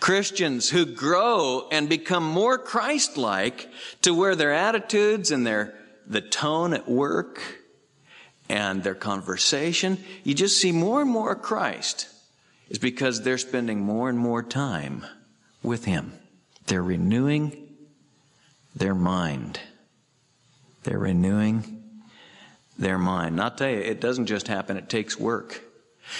Christians 0.00 0.70
who 0.70 0.86
grow 0.86 1.68
and 1.70 1.88
become 1.88 2.24
more 2.24 2.58
Christ-like 2.58 3.68
to 4.02 4.14
where 4.14 4.34
their 4.34 4.52
attitudes 4.52 5.30
and 5.30 5.46
their, 5.46 5.74
the 6.06 6.20
tone 6.20 6.72
at 6.72 6.88
work 6.88 7.40
and 8.48 8.82
their 8.82 8.94
conversation, 8.94 9.98
you 10.24 10.34
just 10.34 10.60
see 10.60 10.72
more 10.72 11.02
and 11.02 11.10
more 11.10 11.34
Christ 11.36 12.08
is 12.70 12.78
because 12.78 13.22
they're 13.22 13.38
spending 13.38 13.80
more 13.80 14.08
and 14.08 14.18
more 14.18 14.42
time 14.42 15.04
with 15.62 15.84
Him. 15.84 16.12
They're 16.66 16.82
renewing 16.82 17.68
their 18.74 18.94
mind. 18.94 19.60
They're 20.82 20.98
renewing 20.98 21.77
their 22.78 22.98
mind. 22.98 23.36
Not 23.36 23.58
tell 23.58 23.70
you, 23.70 23.78
it 23.78 24.00
doesn't 24.00 24.26
just 24.26 24.48
happen, 24.48 24.76
it 24.76 24.88
takes 24.88 25.18
work. 25.18 25.62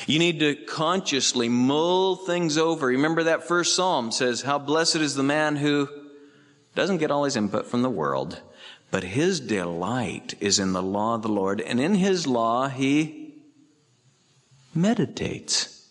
You 0.06 0.18
need 0.18 0.40
to 0.40 0.54
consciously 0.54 1.48
mull 1.48 2.16
things 2.16 2.58
over. 2.58 2.88
Remember 2.88 3.22
that 3.24 3.48
first 3.48 3.74
psalm 3.74 4.12
says, 4.12 4.42
How 4.42 4.58
blessed 4.58 4.96
is 4.96 5.14
the 5.14 5.22
man 5.22 5.56
who 5.56 5.88
doesn't 6.74 6.98
get 6.98 7.10
all 7.10 7.24
his 7.24 7.36
input 7.36 7.66
from 7.66 7.82
the 7.82 7.90
world, 7.90 8.40
but 8.90 9.02
his 9.02 9.40
delight 9.40 10.34
is 10.40 10.58
in 10.58 10.72
the 10.72 10.82
law 10.82 11.14
of 11.14 11.22
the 11.22 11.28
Lord, 11.28 11.60
and 11.60 11.80
in 11.80 11.94
his 11.94 12.26
law 12.26 12.68
he 12.68 13.34
meditates. 14.74 15.88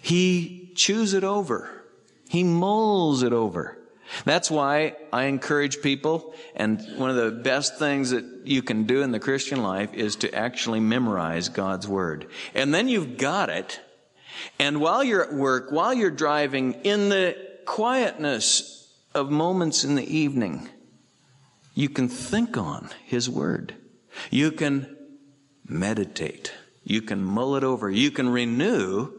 He 0.00 0.72
chews 0.74 1.12
it 1.12 1.24
over. 1.24 1.84
He 2.28 2.42
mulls 2.42 3.22
it 3.22 3.32
over. 3.32 3.78
That's 4.24 4.50
why 4.50 4.96
I 5.12 5.24
encourage 5.24 5.82
people, 5.82 6.34
and 6.54 6.80
one 6.96 7.10
of 7.10 7.16
the 7.16 7.30
best 7.30 7.78
things 7.78 8.10
that 8.10 8.24
you 8.44 8.62
can 8.62 8.84
do 8.84 9.02
in 9.02 9.10
the 9.10 9.20
Christian 9.20 9.62
life 9.62 9.92
is 9.94 10.16
to 10.16 10.34
actually 10.34 10.80
memorize 10.80 11.48
God's 11.48 11.88
Word. 11.88 12.28
And 12.54 12.72
then 12.72 12.88
you've 12.88 13.18
got 13.18 13.50
it, 13.50 13.80
and 14.58 14.80
while 14.80 15.02
you're 15.02 15.24
at 15.24 15.34
work, 15.34 15.70
while 15.70 15.94
you're 15.94 16.10
driving, 16.10 16.74
in 16.84 17.08
the 17.08 17.36
quietness 17.64 18.92
of 19.14 19.30
moments 19.30 19.84
in 19.84 19.94
the 19.94 20.16
evening, 20.16 20.68
you 21.74 21.88
can 21.88 22.08
think 22.08 22.56
on 22.56 22.90
His 23.04 23.28
Word. 23.28 23.74
You 24.30 24.50
can 24.52 24.96
meditate. 25.66 26.52
You 26.84 27.02
can 27.02 27.22
mull 27.22 27.56
it 27.56 27.64
over. 27.64 27.90
You 27.90 28.10
can 28.10 28.28
renew 28.28 29.12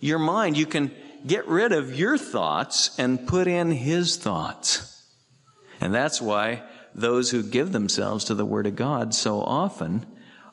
your 0.00 0.18
mind. 0.18 0.56
You 0.56 0.66
can 0.66 0.90
get 1.26 1.46
rid 1.46 1.72
of 1.72 1.98
your 1.98 2.18
thoughts 2.18 2.98
and 2.98 3.26
put 3.26 3.46
in 3.46 3.70
His 3.70 4.16
thoughts. 4.16 4.88
And 5.80 5.94
that's 5.94 6.20
why 6.20 6.62
those 6.94 7.30
who 7.30 7.42
give 7.42 7.72
themselves 7.72 8.24
to 8.26 8.34
the 8.34 8.46
Word 8.46 8.66
of 8.66 8.76
God 8.76 9.14
so 9.14 9.40
often 9.40 10.06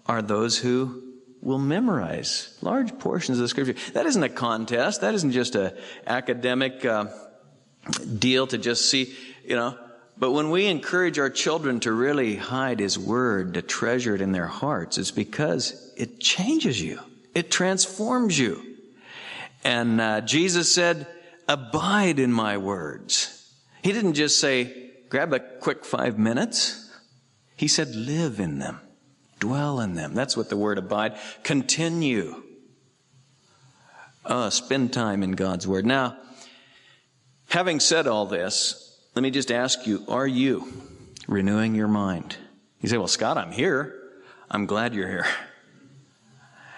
are 0.05 0.21
those 0.21 0.57
who 0.57 1.03
will 1.41 1.59
memorize 1.59 2.57
large 2.61 2.97
portions 2.99 3.37
of 3.37 3.43
the 3.43 3.47
Scripture. 3.47 3.75
That 3.93 4.05
isn't 4.05 4.23
a 4.23 4.29
contest. 4.29 5.01
That 5.01 5.13
isn't 5.13 5.31
just 5.31 5.55
a 5.55 5.77
academic 6.05 6.83
uh, 6.83 7.05
deal 8.17 8.47
to 8.47 8.57
just 8.57 8.89
see, 8.89 9.15
you 9.45 9.55
know. 9.55 9.77
But 10.17 10.31
when 10.31 10.49
we 10.49 10.65
encourage 10.65 11.17
our 11.17 11.29
children 11.29 11.79
to 11.81 11.93
really 11.93 12.35
hide 12.35 12.79
His 12.79 12.99
Word, 12.99 13.53
to 13.53 13.61
treasure 13.61 14.15
it 14.15 14.21
in 14.21 14.33
their 14.33 14.47
hearts, 14.47 14.97
it's 14.97 15.11
because 15.11 15.93
it 15.95 16.19
changes 16.19 16.81
you. 16.81 16.99
It 17.33 17.51
transforms 17.51 18.37
you. 18.37 18.68
And 19.63 19.99
uh, 19.99 20.21
Jesus 20.21 20.73
said, 20.73 21.07
Abide 21.47 22.19
in 22.19 22.31
my 22.31 22.57
words. 22.57 23.51
He 23.81 23.91
didn't 23.91 24.13
just 24.13 24.39
say, 24.39 24.91
Grab 25.09 25.33
a 25.33 25.39
quick 25.39 25.83
five 25.83 26.19
minutes. 26.19 26.91
He 27.55 27.67
said, 27.67 27.95
Live 27.95 28.39
in 28.39 28.59
them, 28.59 28.79
dwell 29.39 29.79
in 29.79 29.95
them. 29.95 30.13
That's 30.13 30.37
what 30.37 30.49
the 30.49 30.57
word 30.57 30.77
abide. 30.77 31.17
Continue. 31.43 32.43
Uh, 34.25 34.49
spend 34.49 34.93
time 34.93 35.23
in 35.23 35.31
God's 35.31 35.67
word. 35.67 35.85
Now, 35.85 36.17
having 37.49 37.79
said 37.79 38.05
all 38.05 38.27
this, 38.27 38.97
let 39.15 39.23
me 39.23 39.31
just 39.31 39.51
ask 39.51 39.87
you 39.87 40.05
are 40.07 40.27
you 40.27 40.71
renewing 41.27 41.73
your 41.73 41.87
mind? 41.87 42.37
You 42.81 42.89
say, 42.89 42.97
Well, 42.97 43.07
Scott, 43.07 43.37
I'm 43.37 43.51
here. 43.51 43.95
I'm 44.51 44.65
glad 44.65 44.93
you're 44.93 45.09
here. 45.09 45.27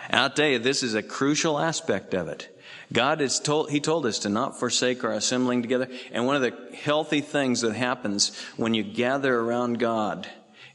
And 0.09 0.19
I'll 0.19 0.29
tell 0.29 0.47
you, 0.47 0.59
this 0.59 0.83
is 0.83 0.93
a 0.93 1.03
crucial 1.03 1.59
aspect 1.59 2.13
of 2.13 2.27
it. 2.27 2.50
God 2.91 3.21
has 3.21 3.39
told, 3.39 3.69
He 3.69 3.79
told 3.79 4.05
us 4.05 4.19
to 4.19 4.29
not 4.29 4.60
forsake 4.60 5.03
our 5.03 5.13
assembling 5.13 5.62
together. 5.62 5.88
And 6.12 6.25
one 6.25 6.36
of 6.36 6.41
the 6.41 6.75
healthy 6.75 7.21
things 7.21 7.62
that 7.62 7.75
happens 7.75 8.38
when 8.57 8.74
you 8.74 8.83
gather 8.83 9.39
around 9.39 9.79
God 9.79 10.29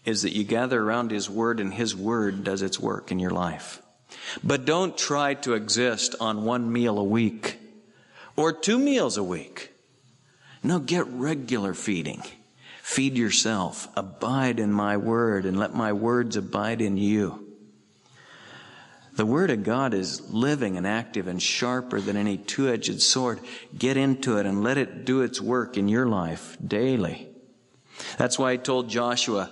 is 0.04 0.22
that 0.22 0.34
you 0.34 0.44
gather 0.44 0.80
around 0.80 1.10
His 1.10 1.28
Word 1.28 1.60
and 1.60 1.74
His 1.74 1.94
Word 1.94 2.44
does 2.44 2.62
its 2.62 2.80
work 2.80 3.10
in 3.10 3.18
your 3.18 3.32
life. 3.32 3.82
But 4.42 4.64
don't 4.64 4.96
try 4.96 5.34
to 5.34 5.54
exist 5.54 6.14
on 6.20 6.44
one 6.44 6.72
meal 6.72 6.98
a 6.98 7.04
week 7.04 7.58
or 8.36 8.52
two 8.52 8.78
meals 8.78 9.16
a 9.16 9.24
week. 9.24 9.72
No, 10.62 10.78
get 10.78 11.06
regular 11.06 11.74
feeding. 11.74 12.22
Feed 12.82 13.16
yourself. 13.16 13.88
Abide 13.96 14.60
in 14.60 14.72
my 14.72 14.96
word 14.96 15.44
and 15.44 15.58
let 15.58 15.74
my 15.74 15.92
words 15.92 16.36
abide 16.36 16.80
in 16.80 16.96
you. 16.96 17.45
The 19.16 19.26
Word 19.26 19.50
of 19.50 19.64
God 19.64 19.94
is 19.94 20.30
living 20.30 20.76
and 20.76 20.86
active 20.86 21.26
and 21.26 21.42
sharper 21.42 22.02
than 22.02 22.18
any 22.18 22.36
two 22.36 22.68
edged 22.68 23.00
sword. 23.00 23.40
Get 23.76 23.96
into 23.96 24.36
it 24.36 24.44
and 24.44 24.62
let 24.62 24.76
it 24.76 25.06
do 25.06 25.22
its 25.22 25.40
work 25.40 25.78
in 25.78 25.88
your 25.88 26.06
life 26.06 26.56
daily. 26.64 27.28
That's 28.18 28.38
why 28.38 28.52
I 28.52 28.56
told 28.56 28.90
Joshua, 28.90 29.50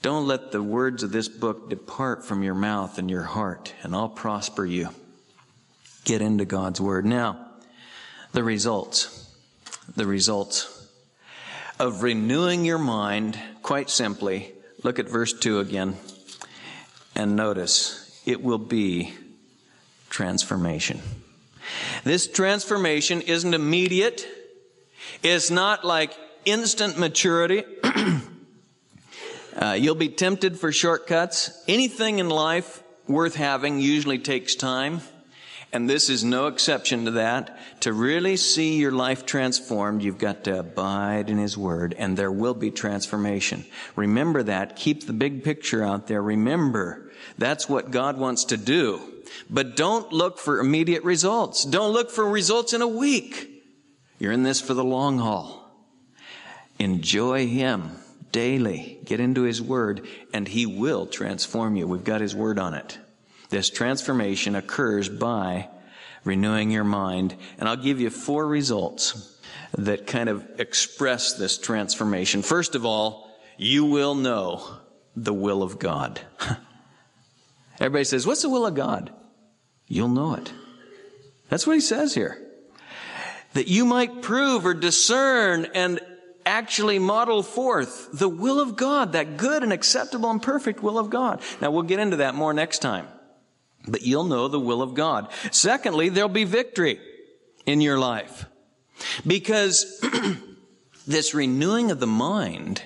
don't 0.00 0.26
let 0.26 0.52
the 0.52 0.62
words 0.62 1.02
of 1.02 1.12
this 1.12 1.28
book 1.28 1.68
depart 1.68 2.24
from 2.24 2.42
your 2.42 2.54
mouth 2.54 2.98
and 2.98 3.10
your 3.10 3.24
heart, 3.24 3.74
and 3.82 3.94
I'll 3.94 4.08
prosper 4.08 4.64
you. 4.64 4.88
Get 6.04 6.22
into 6.22 6.46
God's 6.46 6.80
Word. 6.80 7.04
Now, 7.04 7.46
the 8.32 8.42
results. 8.42 9.26
The 9.96 10.06
results 10.06 10.88
of 11.78 12.02
renewing 12.02 12.64
your 12.64 12.78
mind, 12.78 13.38
quite 13.62 13.90
simply, 13.90 14.52
look 14.82 14.98
at 14.98 15.08
verse 15.08 15.32
2 15.32 15.60
again 15.60 15.96
and 17.14 17.36
notice 17.36 18.07
it 18.28 18.42
will 18.42 18.58
be 18.58 19.14
transformation. 20.10 21.00
This 22.04 22.26
transformation 22.26 23.22
isn't 23.22 23.54
immediate. 23.54 24.26
It's 25.22 25.50
not 25.50 25.82
like 25.82 26.12
instant 26.44 26.98
maturity. 26.98 27.64
uh, 29.56 29.72
you'll 29.78 29.94
be 29.94 30.10
tempted 30.10 30.60
for 30.60 30.72
shortcuts. 30.72 31.64
Anything 31.66 32.18
in 32.18 32.28
life 32.28 32.82
worth 33.06 33.34
having 33.34 33.80
usually 33.80 34.18
takes 34.18 34.54
time. 34.54 35.00
And 35.72 35.88
this 35.88 36.10
is 36.10 36.22
no 36.22 36.48
exception 36.48 37.06
to 37.06 37.12
that. 37.12 37.58
To 37.80 37.94
really 37.94 38.36
see 38.36 38.76
your 38.76 38.92
life 38.92 39.24
transformed, 39.24 40.02
you've 40.02 40.18
got 40.18 40.44
to 40.44 40.58
abide 40.58 41.30
in 41.30 41.38
His 41.38 41.56
Word, 41.56 41.94
and 41.98 42.14
there 42.14 42.32
will 42.32 42.54
be 42.54 42.70
transformation. 42.70 43.64
Remember 43.96 44.42
that. 44.42 44.76
Keep 44.76 45.06
the 45.06 45.12
big 45.14 45.44
picture 45.44 45.82
out 45.82 46.08
there. 46.08 46.20
Remember, 46.20 47.07
that's 47.38 47.68
what 47.68 47.90
God 47.90 48.18
wants 48.18 48.46
to 48.46 48.56
do. 48.56 49.00
But 49.48 49.76
don't 49.76 50.12
look 50.12 50.38
for 50.38 50.58
immediate 50.58 51.04
results. 51.04 51.64
Don't 51.64 51.92
look 51.92 52.10
for 52.10 52.28
results 52.28 52.72
in 52.72 52.82
a 52.82 52.88
week. 52.88 53.62
You're 54.18 54.32
in 54.32 54.42
this 54.42 54.60
for 54.60 54.74
the 54.74 54.84
long 54.84 55.18
haul. 55.18 55.70
Enjoy 56.78 57.46
Him 57.46 57.92
daily. 58.32 58.98
Get 59.04 59.20
into 59.20 59.42
His 59.42 59.62
Word, 59.62 60.06
and 60.34 60.48
He 60.48 60.66
will 60.66 61.06
transform 61.06 61.76
you. 61.76 61.86
We've 61.86 62.04
got 62.04 62.20
His 62.20 62.34
Word 62.34 62.58
on 62.58 62.74
it. 62.74 62.98
This 63.50 63.70
transformation 63.70 64.56
occurs 64.56 65.08
by 65.08 65.68
renewing 66.24 66.70
your 66.70 66.84
mind. 66.84 67.34
And 67.58 67.68
I'll 67.68 67.76
give 67.76 68.00
you 68.00 68.10
four 68.10 68.46
results 68.46 69.38
that 69.76 70.06
kind 70.06 70.28
of 70.28 70.46
express 70.58 71.34
this 71.34 71.58
transformation. 71.58 72.42
First 72.42 72.74
of 72.74 72.84
all, 72.84 73.30
you 73.56 73.84
will 73.84 74.14
know 74.14 74.62
the 75.16 75.34
will 75.34 75.62
of 75.62 75.78
God. 75.78 76.20
Everybody 77.80 78.04
says, 78.04 78.26
What's 78.26 78.42
the 78.42 78.50
will 78.50 78.66
of 78.66 78.74
God? 78.74 79.12
You'll 79.86 80.08
know 80.08 80.34
it. 80.34 80.52
That's 81.48 81.66
what 81.66 81.74
he 81.74 81.80
says 81.80 82.14
here. 82.14 82.44
That 83.54 83.68
you 83.68 83.84
might 83.84 84.20
prove 84.22 84.66
or 84.66 84.74
discern 84.74 85.66
and 85.74 86.00
actually 86.44 86.98
model 86.98 87.42
forth 87.42 88.08
the 88.12 88.28
will 88.28 88.60
of 88.60 88.76
God, 88.76 89.12
that 89.12 89.36
good 89.36 89.62
and 89.62 89.72
acceptable 89.72 90.30
and 90.30 90.42
perfect 90.42 90.82
will 90.82 90.98
of 90.98 91.10
God. 91.10 91.40
Now 91.60 91.70
we'll 91.70 91.82
get 91.82 92.00
into 92.00 92.16
that 92.16 92.34
more 92.34 92.52
next 92.52 92.80
time. 92.80 93.06
But 93.86 94.02
you'll 94.02 94.24
know 94.24 94.48
the 94.48 94.60
will 94.60 94.82
of 94.82 94.94
God. 94.94 95.28
Secondly, 95.50 96.08
there'll 96.08 96.28
be 96.28 96.44
victory 96.44 97.00
in 97.64 97.80
your 97.80 97.98
life. 97.98 98.46
Because 99.26 100.02
this 101.06 101.34
renewing 101.34 101.90
of 101.90 102.00
the 102.00 102.06
mind 102.06 102.82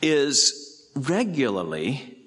is 0.00 0.88
regularly 0.96 2.21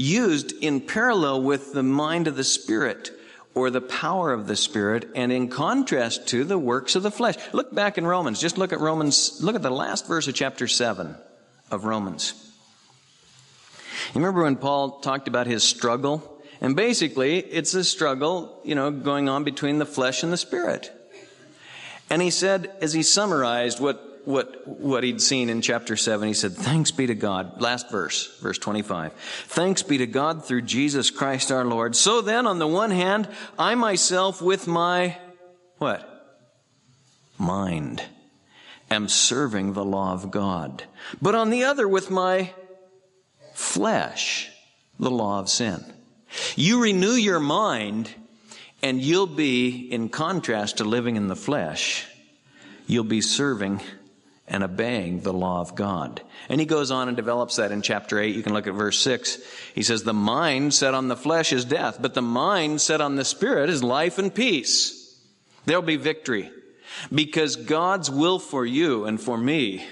used 0.00 0.52
in 0.52 0.80
parallel 0.80 1.42
with 1.42 1.72
the 1.72 1.82
mind 1.82 2.26
of 2.26 2.36
the 2.36 2.44
Spirit 2.44 3.10
or 3.54 3.70
the 3.70 3.80
power 3.80 4.32
of 4.32 4.46
the 4.46 4.56
Spirit 4.56 5.10
and 5.14 5.32
in 5.32 5.48
contrast 5.48 6.28
to 6.28 6.44
the 6.44 6.58
works 6.58 6.94
of 6.94 7.02
the 7.02 7.10
flesh. 7.10 7.36
Look 7.52 7.74
back 7.74 7.98
in 7.98 8.06
Romans. 8.06 8.40
Just 8.40 8.58
look 8.58 8.72
at 8.72 8.80
Romans. 8.80 9.42
Look 9.42 9.56
at 9.56 9.62
the 9.62 9.70
last 9.70 10.06
verse 10.06 10.28
of 10.28 10.34
chapter 10.34 10.68
7 10.68 11.14
of 11.70 11.84
Romans. 11.84 12.34
You 14.14 14.20
remember 14.20 14.42
when 14.42 14.56
Paul 14.56 15.00
talked 15.00 15.28
about 15.28 15.46
his 15.46 15.62
struggle 15.62 16.40
and 16.60 16.76
basically, 16.76 17.38
it's 17.38 17.72
a 17.72 17.82
struggle, 17.82 18.60
you 18.64 18.74
know, 18.74 18.90
going 18.90 19.28
on 19.30 19.44
between 19.44 19.78
the 19.78 19.86
flesh 19.86 20.22
and 20.22 20.30
the 20.30 20.36
spirit. 20.36 20.92
And 22.10 22.20
he 22.20 22.30
said, 22.30 22.70
as 22.82 22.92
he 22.92 23.02
summarized 23.02 23.80
what, 23.80 24.09
what, 24.30 24.66
what 24.66 25.04
he'd 25.04 25.20
seen 25.20 25.48
in 25.50 25.60
chapter 25.60 25.96
7, 25.96 26.26
he 26.26 26.34
said, 26.34 26.54
Thanks 26.54 26.90
be 26.90 27.06
to 27.06 27.14
God. 27.14 27.60
Last 27.60 27.90
verse, 27.90 28.38
verse 28.40 28.58
25. 28.58 29.12
Thanks 29.12 29.82
be 29.82 29.98
to 29.98 30.06
God 30.06 30.44
through 30.44 30.62
Jesus 30.62 31.10
Christ 31.10 31.52
our 31.52 31.64
Lord. 31.64 31.94
So 31.94 32.20
then, 32.20 32.46
on 32.46 32.58
the 32.58 32.66
one 32.66 32.90
hand, 32.90 33.28
I 33.58 33.74
myself 33.74 34.40
with 34.40 34.66
my, 34.66 35.18
what? 35.78 36.06
Mind, 37.38 38.02
am 38.90 39.08
serving 39.08 39.72
the 39.72 39.84
law 39.84 40.12
of 40.12 40.30
God. 40.30 40.84
But 41.20 41.34
on 41.34 41.50
the 41.50 41.64
other, 41.64 41.86
with 41.86 42.10
my 42.10 42.52
flesh, 43.54 44.50
the 44.98 45.10
law 45.10 45.38
of 45.38 45.48
sin. 45.48 45.84
You 46.56 46.82
renew 46.82 47.12
your 47.12 47.40
mind, 47.40 48.10
and 48.82 49.00
you'll 49.00 49.26
be, 49.26 49.90
in 49.90 50.08
contrast 50.08 50.78
to 50.78 50.84
living 50.84 51.16
in 51.16 51.28
the 51.28 51.36
flesh, 51.36 52.06
you'll 52.86 53.04
be 53.04 53.20
serving 53.20 53.80
and 54.50 54.64
obeying 54.64 55.20
the 55.20 55.32
law 55.32 55.60
of 55.60 55.76
God. 55.76 56.20
And 56.48 56.60
he 56.60 56.66
goes 56.66 56.90
on 56.90 57.08
and 57.08 57.16
develops 57.16 57.56
that 57.56 57.70
in 57.70 57.82
chapter 57.82 58.18
8. 58.18 58.34
You 58.34 58.42
can 58.42 58.52
look 58.52 58.66
at 58.66 58.74
verse 58.74 58.98
6. 58.98 59.38
He 59.74 59.82
says, 59.82 60.02
The 60.02 60.12
mind 60.12 60.74
set 60.74 60.92
on 60.92 61.08
the 61.08 61.16
flesh 61.16 61.52
is 61.52 61.64
death, 61.64 61.98
but 62.00 62.14
the 62.14 62.22
mind 62.22 62.80
set 62.80 63.00
on 63.00 63.14
the 63.14 63.24
spirit 63.24 63.70
is 63.70 63.84
life 63.84 64.18
and 64.18 64.34
peace. 64.34 65.18
There'll 65.64 65.82
be 65.82 65.96
victory 65.96 66.50
because 67.14 67.54
God's 67.54 68.10
will 68.10 68.40
for 68.40 68.66
you 68.66 69.04
and 69.04 69.20
for 69.20 69.38
me 69.38 69.86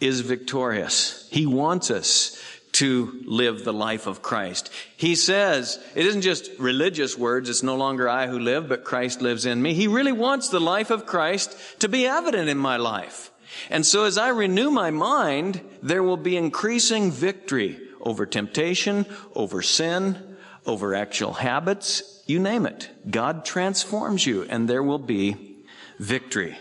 is 0.00 0.20
victorious. 0.20 1.28
He 1.30 1.46
wants 1.46 1.90
us 1.90 2.42
to 2.72 3.22
live 3.24 3.64
the 3.64 3.72
life 3.72 4.06
of 4.06 4.22
Christ. 4.22 4.70
He 4.96 5.14
says, 5.14 5.78
it 5.94 6.06
isn't 6.06 6.22
just 6.22 6.50
religious 6.58 7.16
words, 7.16 7.48
it's 7.48 7.62
no 7.62 7.76
longer 7.76 8.08
I 8.08 8.26
who 8.26 8.38
live, 8.38 8.68
but 8.68 8.84
Christ 8.84 9.20
lives 9.20 9.46
in 9.46 9.60
me. 9.60 9.74
He 9.74 9.86
really 9.86 10.12
wants 10.12 10.48
the 10.48 10.60
life 10.60 10.90
of 10.90 11.06
Christ 11.06 11.56
to 11.80 11.88
be 11.88 12.06
evident 12.06 12.48
in 12.48 12.58
my 12.58 12.76
life. 12.76 13.30
And 13.68 13.84
so 13.84 14.04
as 14.04 14.18
I 14.18 14.28
renew 14.28 14.70
my 14.70 14.90
mind, 14.90 15.60
there 15.82 16.02
will 16.02 16.16
be 16.16 16.36
increasing 16.36 17.10
victory 17.10 17.78
over 18.00 18.26
temptation, 18.26 19.06
over 19.34 19.62
sin, 19.62 20.36
over 20.66 20.94
actual 20.94 21.34
habits, 21.34 22.22
you 22.26 22.38
name 22.38 22.66
it. 22.66 22.88
God 23.08 23.44
transforms 23.44 24.26
you 24.26 24.42
and 24.42 24.68
there 24.68 24.82
will 24.82 24.98
be 24.98 25.56
victory. 25.98 26.56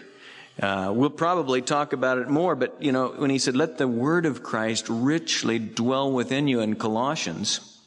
Uh, 0.60 0.92
we'll 0.94 1.10
probably 1.10 1.62
talk 1.62 1.94
about 1.94 2.18
it 2.18 2.28
more, 2.28 2.56
but 2.56 2.82
you 2.82 2.92
know, 2.92 3.10
when 3.10 3.30
he 3.30 3.40
said, 3.40 3.56
let 3.56 3.78
the 3.78 3.88
word 3.88 4.26
of 4.26 4.44
Christ 4.44 4.88
richly 4.90 5.58
dwell 5.58 6.12
within 6.12 6.48
you 6.48 6.60
in 6.60 6.76
Colossians, 6.76 7.78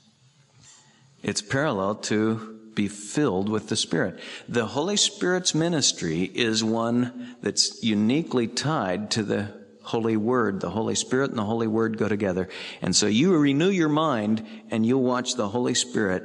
it's 1.23 1.43
parallel 1.43 1.97
to 1.97 2.52
be 2.75 2.89
filled 2.89 3.49
with 3.49 3.69
the 3.69 3.77
Spirit. 3.77 4.19
The 4.49 4.67
Holy 4.67 4.97
Spirit's 4.97 5.55
ministry 5.55 6.23
is 6.23 6.65
one 6.65 7.37
that's 7.43 7.83
uniquely 7.83 8.47
tied 8.47 9.11
to 9.13 9.23
the 9.23 9.53
Holy 9.83 10.17
Word. 10.17 10.61
The 10.61 10.71
Holy 10.71 10.95
Spirit 10.95 11.31
and 11.31 11.39
the 11.39 11.45
Holy 11.45 11.67
Word 11.67 11.99
go 11.99 12.09
together. 12.09 12.49
And 12.81 12.95
so 12.95 13.07
you 13.07 13.37
renew 13.37 13.71
your 13.71 13.89
mind 13.89 14.47
and 14.71 14.87
you'll 14.87 15.03
watch 15.03 15.35
the 15.35 15.49
Holy 15.49 15.75
Spirit. 15.75 16.25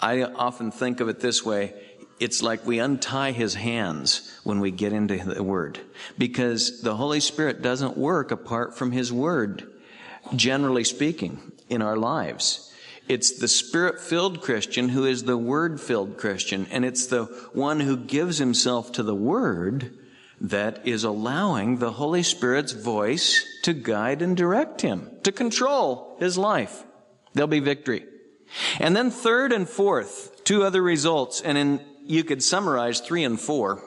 I 0.00 0.22
often 0.22 0.70
think 0.70 1.00
of 1.00 1.08
it 1.08 1.20
this 1.20 1.44
way 1.44 1.74
it's 2.20 2.42
like 2.42 2.64
we 2.64 2.78
untie 2.78 3.32
his 3.32 3.54
hands 3.54 4.32
when 4.44 4.60
we 4.60 4.70
get 4.70 4.92
into 4.92 5.16
the 5.16 5.42
word 5.42 5.80
because 6.16 6.80
the 6.80 6.94
Holy 6.94 7.20
Spirit 7.20 7.60
doesn't 7.60 7.96
work 7.96 8.30
apart 8.30 8.78
from 8.78 8.92
his 8.92 9.12
word, 9.12 9.68
generally 10.34 10.84
speaking, 10.84 11.52
in 11.68 11.82
our 11.82 11.96
lives. 11.96 12.72
It's 13.06 13.38
the 13.38 13.48
spirit 13.48 14.00
filled 14.00 14.40
Christian 14.40 14.88
who 14.88 15.04
is 15.04 15.24
the 15.24 15.36
word 15.36 15.80
filled 15.80 16.16
Christian, 16.16 16.66
and 16.70 16.84
it's 16.84 17.06
the 17.06 17.24
one 17.52 17.80
who 17.80 17.96
gives 17.96 18.38
himself 18.38 18.92
to 18.92 19.02
the 19.02 19.14
word 19.14 19.98
that 20.40 20.86
is 20.86 21.04
allowing 21.04 21.78
the 21.78 21.92
Holy 21.92 22.22
Spirit's 22.22 22.72
voice 22.72 23.46
to 23.62 23.72
guide 23.72 24.22
and 24.22 24.36
direct 24.36 24.80
him, 24.80 25.10
to 25.22 25.32
control 25.32 26.16
his 26.18 26.38
life. 26.38 26.84
There'll 27.34 27.48
be 27.48 27.60
victory. 27.60 28.06
And 28.78 28.96
then 28.96 29.10
third 29.10 29.52
and 29.52 29.68
fourth, 29.68 30.44
two 30.44 30.62
other 30.62 30.82
results, 30.82 31.40
and 31.40 31.58
in 31.58 31.80
you 32.06 32.22
could 32.22 32.42
summarize 32.42 33.00
three 33.00 33.24
and 33.24 33.40
four. 33.40 33.82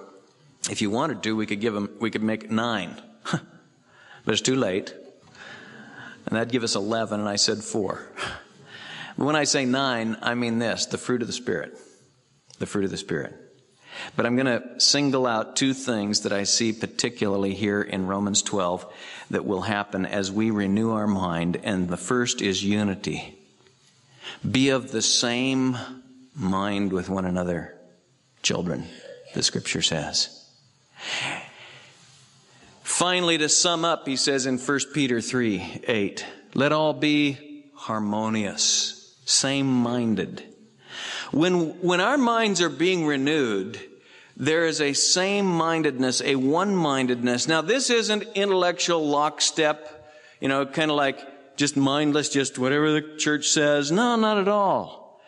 If 0.69 0.81
you 0.81 0.89
wanted 0.89 1.23
to, 1.23 1.35
we 1.35 1.45
could 1.45 1.61
give 1.61 1.73
them, 1.73 1.89
we 1.99 2.09
could 2.09 2.23
make 2.23 2.49
nine. 2.49 2.99
but 3.31 3.41
it's 4.25 4.41
too 4.41 4.55
late. 4.55 4.93
And 6.25 6.35
that'd 6.35 6.51
give 6.51 6.63
us 6.63 6.75
11, 6.75 7.19
and 7.19 7.29
I 7.29 7.35
said 7.35 7.63
four. 7.63 8.07
when 9.17 9.35
I 9.35 9.43
say 9.43 9.65
nine, 9.65 10.17
I 10.21 10.35
mean 10.35 10.59
this 10.59 10.85
the 10.85 10.97
fruit 10.97 11.21
of 11.21 11.27
the 11.27 11.33
Spirit. 11.33 11.77
The 12.59 12.65
fruit 12.65 12.85
of 12.85 12.91
the 12.91 12.97
Spirit. 12.97 13.35
But 14.15 14.25
I'm 14.25 14.35
going 14.35 14.45
to 14.45 14.79
single 14.79 15.25
out 15.25 15.55
two 15.55 15.73
things 15.73 16.21
that 16.21 16.31
I 16.31 16.43
see 16.43 16.71
particularly 16.71 17.53
here 17.53 17.81
in 17.81 18.07
Romans 18.07 18.41
12 18.41 18.85
that 19.31 19.45
will 19.45 19.61
happen 19.61 20.05
as 20.05 20.31
we 20.31 20.51
renew 20.51 20.91
our 20.91 21.07
mind. 21.07 21.59
And 21.63 21.89
the 21.89 21.97
first 21.97 22.41
is 22.41 22.63
unity. 22.63 23.37
Be 24.49 24.69
of 24.69 24.91
the 24.91 25.01
same 25.01 25.77
mind 26.35 26.93
with 26.93 27.09
one 27.09 27.25
another 27.25 27.75
children, 28.43 28.87
the 29.33 29.43
scripture 29.43 29.81
says. 29.81 30.33
Finally, 32.83 33.37
to 33.39 33.49
sum 33.49 33.83
up, 33.85 34.07
he 34.07 34.15
says 34.15 34.45
in 34.45 34.57
1 34.57 34.79
Peter 34.93 35.21
3 35.21 35.81
8, 35.87 36.25
let 36.53 36.71
all 36.71 36.93
be 36.93 37.37
harmonious, 37.75 38.96
same 39.27 39.67
minded. 39.67 40.41
When, 41.31 41.81
when 41.81 41.99
our 41.99 42.17
minds 42.17 42.61
are 42.61 42.69
being 42.69 43.05
renewed, 43.05 43.77
there 44.37 44.65
is 44.65 44.79
a 44.79 44.93
same 44.93 45.45
mindedness, 45.45 46.21
a 46.21 46.35
one 46.35 46.75
mindedness. 46.75 47.47
Now, 47.47 47.61
this 47.61 47.89
isn't 47.89 48.23
intellectual 48.35 49.05
lockstep, 49.05 50.09
you 50.39 50.47
know, 50.47 50.65
kind 50.65 50.89
of 50.89 50.95
like 50.95 51.57
just 51.57 51.75
mindless, 51.75 52.29
just 52.29 52.57
whatever 52.57 52.93
the 52.93 53.17
church 53.17 53.49
says. 53.49 53.91
No, 53.91 54.15
not 54.15 54.37
at 54.37 54.47
all. 54.47 55.21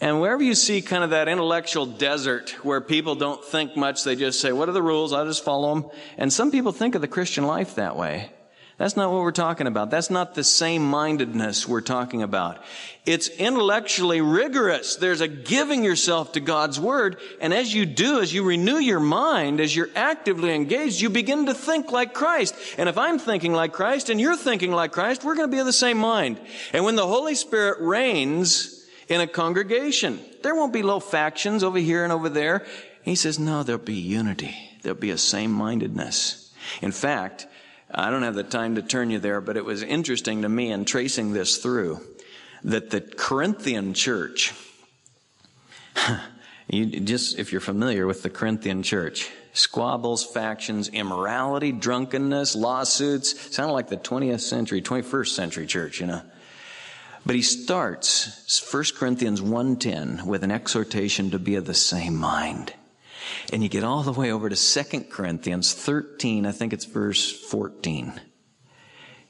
And 0.00 0.20
wherever 0.20 0.42
you 0.42 0.54
see 0.54 0.80
kind 0.80 1.04
of 1.04 1.10
that 1.10 1.28
intellectual 1.28 1.84
desert 1.84 2.64
where 2.64 2.80
people 2.80 3.14
don't 3.14 3.44
think 3.44 3.76
much, 3.76 4.04
they 4.04 4.16
just 4.16 4.40
say, 4.40 4.52
what 4.52 4.68
are 4.70 4.72
the 4.72 4.82
rules? 4.82 5.12
I'll 5.12 5.26
just 5.26 5.44
follow 5.44 5.74
them. 5.74 5.90
And 6.16 6.32
some 6.32 6.50
people 6.50 6.72
think 6.72 6.94
of 6.94 7.02
the 7.02 7.08
Christian 7.08 7.46
life 7.46 7.74
that 7.74 7.96
way. 7.96 8.30
That's 8.76 8.96
not 8.96 9.12
what 9.12 9.22
we're 9.22 9.30
talking 9.30 9.68
about. 9.68 9.90
That's 9.90 10.10
not 10.10 10.34
the 10.34 10.42
same 10.42 10.84
mindedness 10.84 11.68
we're 11.68 11.80
talking 11.80 12.22
about. 12.22 12.58
It's 13.06 13.28
intellectually 13.28 14.20
rigorous. 14.20 14.96
There's 14.96 15.20
a 15.20 15.28
giving 15.28 15.84
yourself 15.84 16.32
to 16.32 16.40
God's 16.40 16.80
Word. 16.80 17.18
And 17.40 17.54
as 17.54 17.72
you 17.72 17.86
do, 17.86 18.20
as 18.20 18.34
you 18.34 18.42
renew 18.42 18.78
your 18.78 18.98
mind, 18.98 19.60
as 19.60 19.76
you're 19.76 19.90
actively 19.94 20.52
engaged, 20.52 21.00
you 21.00 21.08
begin 21.08 21.46
to 21.46 21.54
think 21.54 21.92
like 21.92 22.14
Christ. 22.14 22.56
And 22.76 22.88
if 22.88 22.98
I'm 22.98 23.20
thinking 23.20 23.52
like 23.52 23.72
Christ 23.72 24.10
and 24.10 24.20
you're 24.20 24.36
thinking 24.36 24.72
like 24.72 24.90
Christ, 24.90 25.22
we're 25.22 25.36
going 25.36 25.48
to 25.48 25.54
be 25.54 25.60
of 25.60 25.66
the 25.66 25.72
same 25.72 25.98
mind. 25.98 26.40
And 26.72 26.84
when 26.84 26.96
the 26.96 27.06
Holy 27.06 27.36
Spirit 27.36 27.78
reigns 27.80 28.84
in 29.08 29.20
a 29.20 29.28
congregation, 29.28 30.18
there 30.42 30.56
won't 30.56 30.72
be 30.72 30.82
low 30.82 30.98
factions 30.98 31.62
over 31.62 31.78
here 31.78 32.02
and 32.02 32.12
over 32.12 32.28
there. 32.28 32.66
He 33.02 33.14
says, 33.14 33.38
no, 33.38 33.62
there'll 33.62 33.80
be 33.80 33.94
unity. 33.94 34.56
There'll 34.82 34.98
be 34.98 35.10
a 35.10 35.18
same 35.18 35.52
mindedness. 35.52 36.52
In 36.82 36.90
fact, 36.90 37.46
I 37.94 38.10
don't 38.10 38.22
have 38.22 38.34
the 38.34 38.42
time 38.42 38.74
to 38.74 38.82
turn 38.82 39.10
you 39.10 39.20
there, 39.20 39.40
but 39.40 39.56
it 39.56 39.64
was 39.64 39.82
interesting 39.82 40.42
to 40.42 40.48
me 40.48 40.72
in 40.72 40.84
tracing 40.84 41.32
this 41.32 41.58
through 41.58 42.00
that 42.64 42.90
the 42.90 43.00
Corinthian 43.00 43.94
church, 43.94 44.52
you 46.68 47.00
just 47.00 47.38
if 47.38 47.52
you're 47.52 47.60
familiar 47.60 48.06
with 48.06 48.22
the 48.22 48.30
Corinthian 48.30 48.82
church, 48.82 49.30
squabbles, 49.52 50.24
factions, 50.24 50.88
immorality, 50.88 51.70
drunkenness, 51.70 52.56
lawsuits, 52.56 53.54
sound 53.54 53.72
like 53.72 53.88
the 53.88 53.96
20th 53.96 54.40
century, 54.40 54.82
21st 54.82 55.28
century 55.28 55.66
church, 55.66 56.00
you 56.00 56.06
know. 56.06 56.22
But 57.24 57.36
he 57.36 57.42
starts 57.42 58.60
1 58.60 58.96
Corinthians 58.96 59.40
1:10 59.40 60.26
with 60.26 60.42
an 60.42 60.50
exhortation 60.50 61.30
to 61.30 61.38
be 61.38 61.54
of 61.54 61.64
the 61.64 61.74
same 61.74 62.16
mind. 62.16 62.74
And 63.52 63.62
you 63.62 63.68
get 63.68 63.84
all 63.84 64.02
the 64.02 64.12
way 64.12 64.32
over 64.32 64.48
to 64.48 64.56
2 64.56 65.04
Corinthians 65.04 65.74
13, 65.74 66.46
I 66.46 66.52
think 66.52 66.72
it's 66.72 66.84
verse 66.84 67.30
14. 67.30 68.20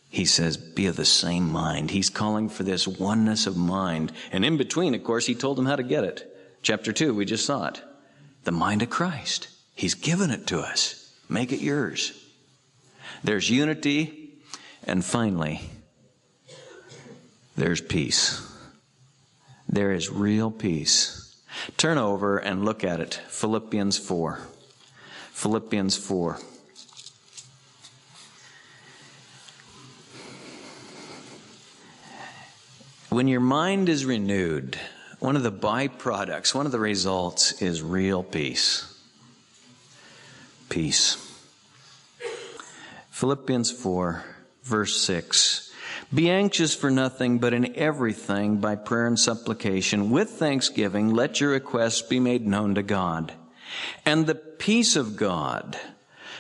He 0.09 0.25
says, 0.25 0.57
be 0.57 0.87
of 0.87 0.97
the 0.97 1.05
same 1.05 1.51
mind. 1.51 1.91
He's 1.91 2.09
calling 2.11 2.49
for 2.49 2.63
this 2.63 2.87
oneness 2.87 3.49
of 3.49 3.57
mind. 3.57 4.13
And 4.31 4.45
in 4.45 4.57
between, 4.57 4.95
of 4.95 5.03
course, 5.03 5.27
he 5.27 5.35
told 5.35 5.59
them 5.59 5.67
how 5.67 5.77
to 5.77 5.83
get 5.83 6.05
it. 6.05 6.31
Chapter 6.63 6.93
2, 6.93 7.13
we 7.15 7.25
just 7.25 7.45
saw 7.45 7.67
it. 7.67 7.83
The 8.45 8.53
mind 8.53 8.83
of 8.83 8.91
Christ. 8.91 9.49
He's 9.75 9.95
given 9.95 10.31
it 10.31 10.47
to 10.47 10.61
us. 10.61 11.13
Make 11.29 11.53
it 11.53 11.61
yours. 11.61 12.13
There's 13.25 13.51
unity. 13.51 14.21
And 14.87 15.05
finally, 15.05 15.63
there's 17.57 17.81
peace. 17.81 18.47
There 19.69 19.93
is 19.93 20.11
real 20.11 20.51
peace. 20.51 21.24
Turn 21.77 21.99
over 21.99 22.39
and 22.39 22.65
look 22.65 22.85
at 22.85 23.01
it. 23.01 23.21
Philippians 23.29 23.99
4. 23.99 24.39
Philippians 25.33 25.97
4. 25.97 26.39
When 33.11 33.29
your 33.29 33.41
mind 33.41 33.89
is 33.89 34.05
renewed, 34.05 34.79
one 35.21 35.37
of 35.37 35.43
the 35.43 35.53
byproducts, 35.53 36.55
one 36.55 36.67
of 36.67 36.73
the 36.73 36.81
results 36.81 37.63
is 37.63 37.81
real 37.83 38.23
peace. 38.23 38.91
Peace. 40.69 41.17
Philippians 43.11 43.71
4, 43.71 44.25
verse 44.65 45.01
6. 45.03 45.73
Be 46.15 46.31
anxious 46.31 46.77
for 46.77 46.91
nothing, 46.91 47.39
but 47.39 47.53
in 47.53 47.75
everything, 47.77 48.59
by 48.59 48.77
prayer 48.77 49.07
and 49.07 49.19
supplication, 49.19 50.11
with 50.11 50.31
thanksgiving, 50.31 51.11
let 51.11 51.41
your 51.41 51.51
requests 51.51 52.03
be 52.03 52.21
made 52.21 52.47
known 52.47 52.77
to 52.77 52.83
God. 52.85 53.33
And 54.07 54.27
the 54.27 54.37
peace 54.37 54.95
of 54.95 55.17
God, 55.17 55.77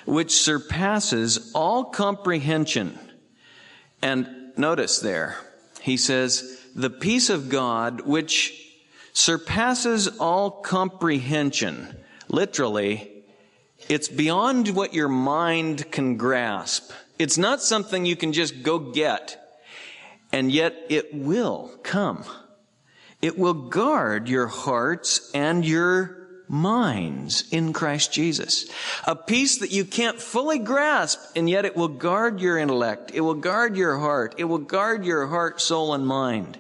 which 0.06 0.32
surpasses 0.32 1.50
all 1.54 1.84
comprehension. 1.86 2.98
And 4.00 4.52
notice 4.56 5.00
there, 5.00 5.38
he 5.80 5.96
says, 5.96 6.60
the 6.76 6.90
peace 6.90 7.28
of 7.28 7.48
God, 7.48 8.02
which 8.02 8.60
surpasses 9.12 10.06
all 10.18 10.50
comprehension. 10.50 11.96
Literally, 12.28 13.24
it's 13.88 14.08
beyond 14.08 14.68
what 14.68 14.94
your 14.94 15.08
mind 15.08 15.90
can 15.90 16.16
grasp. 16.16 16.92
It's 17.18 17.38
not 17.38 17.60
something 17.60 18.06
you 18.06 18.16
can 18.16 18.32
just 18.32 18.62
go 18.62 18.78
get 18.78 19.40
and 20.34 20.50
yet 20.50 20.74
it 20.88 21.14
will 21.14 21.70
come. 21.84 22.24
It 23.22 23.38
will 23.38 23.54
guard 23.54 24.28
your 24.28 24.48
hearts 24.48 25.30
and 25.32 25.64
your 25.64 26.26
minds 26.48 27.44
in 27.52 27.72
Christ 27.72 28.12
Jesus. 28.12 28.68
A 29.06 29.14
peace 29.14 29.58
that 29.58 29.70
you 29.70 29.84
can't 29.84 30.20
fully 30.20 30.58
grasp, 30.58 31.20
and 31.36 31.48
yet 31.48 31.64
it 31.64 31.76
will 31.76 31.86
guard 31.86 32.40
your 32.40 32.58
intellect. 32.58 33.12
It 33.14 33.20
will 33.20 33.34
guard 33.34 33.76
your 33.76 33.96
heart. 33.96 34.34
It 34.36 34.44
will 34.44 34.58
guard 34.58 35.04
your 35.04 35.28
heart, 35.28 35.60
soul, 35.60 35.94
and 35.94 36.04
mind 36.04 36.58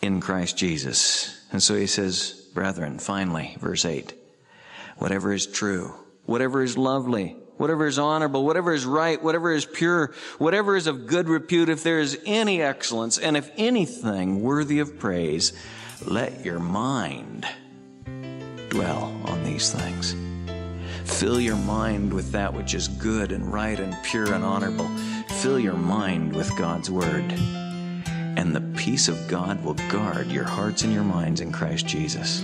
in 0.00 0.22
Christ 0.22 0.56
Jesus. 0.56 1.46
And 1.52 1.62
so 1.62 1.74
he 1.74 1.86
says, 1.86 2.48
brethren, 2.54 2.98
finally, 2.98 3.58
verse 3.60 3.84
8, 3.84 4.14
whatever 4.96 5.34
is 5.34 5.46
true, 5.46 5.92
whatever 6.26 6.62
is 6.62 6.76
lovely, 6.76 7.36
whatever 7.56 7.86
is 7.86 7.98
honorable, 7.98 8.44
whatever 8.44 8.72
is 8.72 8.84
right, 8.84 9.22
whatever 9.22 9.52
is 9.52 9.64
pure, 9.64 10.12
whatever 10.38 10.76
is 10.76 10.86
of 10.86 11.06
good 11.06 11.28
repute, 11.28 11.68
if 11.68 11.82
there 11.82 12.00
is 12.00 12.18
any 12.26 12.60
excellence, 12.60 13.18
and 13.18 13.36
if 13.36 13.50
anything 13.56 14.42
worthy 14.42 14.80
of 14.80 14.98
praise, 14.98 15.52
let 16.04 16.44
your 16.44 16.60
mind 16.60 17.46
dwell 18.68 19.18
on 19.24 19.42
these 19.44 19.72
things. 19.72 20.14
Fill 21.04 21.40
your 21.40 21.56
mind 21.56 22.12
with 22.12 22.32
that 22.32 22.52
which 22.52 22.74
is 22.74 22.88
good 22.88 23.32
and 23.32 23.52
right 23.52 23.78
and 23.78 23.96
pure 24.02 24.34
and 24.34 24.44
honorable. 24.44 24.88
Fill 25.40 25.58
your 25.58 25.74
mind 25.76 26.34
with 26.34 26.54
God's 26.58 26.90
Word. 26.90 27.32
And 28.36 28.54
the 28.54 28.60
peace 28.76 29.08
of 29.08 29.28
God 29.28 29.64
will 29.64 29.74
guard 29.90 30.26
your 30.26 30.44
hearts 30.44 30.82
and 30.82 30.92
your 30.92 31.04
minds 31.04 31.40
in 31.40 31.52
Christ 31.52 31.86
Jesus. 31.86 32.42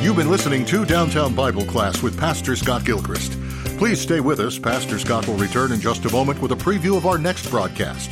You've 0.00 0.16
been 0.16 0.30
listening 0.30 0.64
to 0.64 0.86
Downtown 0.86 1.34
Bible 1.34 1.66
Class 1.66 2.02
with 2.02 2.18
Pastor 2.18 2.56
Scott 2.56 2.86
Gilchrist. 2.86 3.32
Please 3.76 4.00
stay 4.00 4.20
with 4.20 4.40
us. 4.40 4.58
Pastor 4.58 4.98
Scott 4.98 5.28
will 5.28 5.36
return 5.36 5.72
in 5.72 5.80
just 5.80 6.06
a 6.06 6.10
moment 6.10 6.40
with 6.40 6.52
a 6.52 6.56
preview 6.56 6.96
of 6.96 7.04
our 7.04 7.18
next 7.18 7.50
broadcast. 7.50 8.10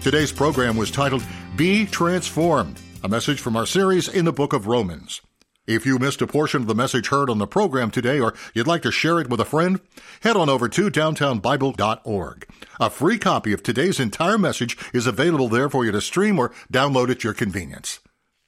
Today's 0.00 0.32
program 0.32 0.78
was 0.78 0.90
titled 0.90 1.22
Be 1.54 1.84
Transformed, 1.84 2.80
a 3.04 3.10
message 3.10 3.40
from 3.40 3.56
our 3.56 3.66
series 3.66 4.08
in 4.08 4.24
the 4.24 4.32
book 4.32 4.54
of 4.54 4.66
Romans. 4.66 5.20
If 5.66 5.84
you 5.84 5.98
missed 5.98 6.22
a 6.22 6.26
portion 6.26 6.62
of 6.62 6.66
the 6.66 6.74
message 6.74 7.08
heard 7.08 7.28
on 7.28 7.36
the 7.36 7.46
program 7.46 7.90
today 7.90 8.18
or 8.18 8.32
you'd 8.54 8.66
like 8.66 8.82
to 8.82 8.90
share 8.90 9.20
it 9.20 9.28
with 9.28 9.38
a 9.38 9.44
friend, 9.44 9.80
head 10.22 10.38
on 10.38 10.48
over 10.48 10.66
to 10.66 10.90
downtownbible.org. 10.90 12.46
A 12.80 12.88
free 12.88 13.18
copy 13.18 13.52
of 13.52 13.62
today's 13.62 14.00
entire 14.00 14.38
message 14.38 14.78
is 14.94 15.06
available 15.06 15.48
there 15.48 15.68
for 15.68 15.84
you 15.84 15.92
to 15.92 16.00
stream 16.00 16.38
or 16.38 16.54
download 16.72 17.10
at 17.10 17.22
your 17.22 17.34
convenience. 17.34 18.00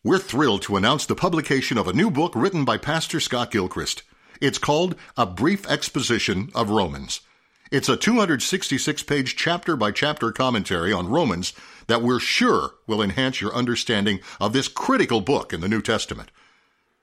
We're 0.07 0.19
thrilled 0.19 0.61
to 0.65 0.77
announce 0.77 1.07
the 1.07 1.15
publication 1.15 1.79
of 1.79 1.89
a 1.89 1.95
new 1.95 2.11
book 2.11 2.35
written 2.37 2.67
by 2.67 2.77
Pastor 2.77 3.21
Scott 3.21 3.51
Gilchrist. 3.51 4.03
It's 4.39 4.59
called 4.59 4.97
A 5.17 5.25
Brief 5.25 5.67
Exposition 5.67 6.51
of 6.55 6.69
Romans. 6.69 7.23
It's 7.73 7.89
a 7.89 7.97
266 7.97 9.03
page 9.05 9.35
chapter 9.35 9.77
by 9.77 9.93
chapter 9.93 10.31
commentary 10.31 10.93
on 10.93 11.09
Romans 11.09 11.55
that 11.87 12.03
we're 12.03 12.21
sure 12.21 12.73
will 12.87 13.01
enhance 13.01 13.41
your 13.41 13.55
understanding 13.55 14.21
of 14.39 14.53
this 14.53 14.69
critical 14.69 15.23
book 15.23 15.55
in 15.55 15.63
the 15.63 15.69
New 15.69 15.81
Testament. 15.81 16.31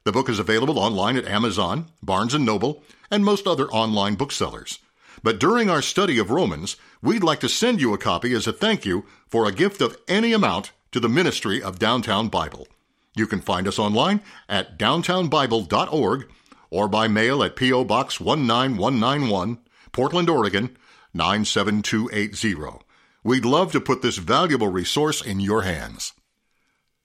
The 0.03 0.11
book 0.11 0.29
is 0.29 0.37
available 0.37 0.77
online 0.77 1.17
at 1.17 1.25
Amazon, 1.25 1.87
Barnes 2.03 2.35
& 2.35 2.39
Noble, 2.39 2.83
and 3.09 3.25
most 3.25 3.47
other 3.47 3.65
online 3.69 4.13
booksellers. 4.13 4.77
But 5.23 5.39
during 5.39 5.71
our 5.71 5.81
study 5.81 6.19
of 6.19 6.29
Romans, 6.29 6.75
we'd 7.01 7.23
like 7.23 7.39
to 7.39 7.49
send 7.49 7.81
you 7.81 7.95
a 7.95 7.97
copy 7.97 8.35
as 8.35 8.45
a 8.45 8.53
thank 8.53 8.85
you 8.85 9.07
for 9.27 9.47
a 9.47 9.51
gift 9.51 9.81
of 9.81 9.97
any 10.07 10.33
amount 10.33 10.71
to 10.91 10.99
the 10.99 11.09
ministry 11.09 11.63
of 11.63 11.79
Downtown 11.79 12.27
Bible. 12.27 12.67
You 13.15 13.27
can 13.27 13.41
find 13.41 13.67
us 13.67 13.77
online 13.77 14.21
at 14.47 14.77
downtownbible.org 14.77 16.29
or 16.69 16.87
by 16.87 17.07
mail 17.07 17.43
at 17.43 17.55
P.O. 17.55 17.83
Box 17.83 18.19
19191, 18.19 19.59
Portland, 19.91 20.29
Oregon 20.29 20.77
97280. 21.13 22.85
We'd 23.23 23.45
love 23.45 23.71
to 23.73 23.81
put 23.81 24.01
this 24.01 24.17
valuable 24.17 24.69
resource 24.69 25.21
in 25.21 25.39
your 25.39 25.63
hands. 25.63 26.13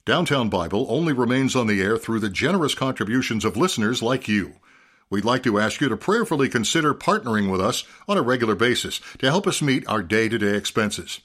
Downtown 0.05 0.49
Bible 0.49 0.87
only 0.89 1.11
remains 1.11 1.55
on 1.55 1.67
the 1.67 1.81
air 1.81 1.97
through 1.97 2.21
the 2.21 2.29
generous 2.29 2.73
contributions 2.73 3.43
of 3.43 3.57
listeners 3.57 4.01
like 4.01 4.29
you. 4.29 4.53
We'd 5.09 5.25
like 5.25 5.43
to 5.43 5.59
ask 5.59 5.81
you 5.81 5.89
to 5.89 5.97
prayerfully 5.97 6.47
consider 6.47 6.93
partnering 6.93 7.51
with 7.51 7.61
us 7.61 7.83
on 8.07 8.17
a 8.17 8.21
regular 8.21 8.55
basis 8.55 9.01
to 9.19 9.29
help 9.29 9.45
us 9.47 9.61
meet 9.61 9.87
our 9.87 10.01
day 10.01 10.29
to 10.29 10.37
day 10.37 10.55
expenses. 10.55 11.19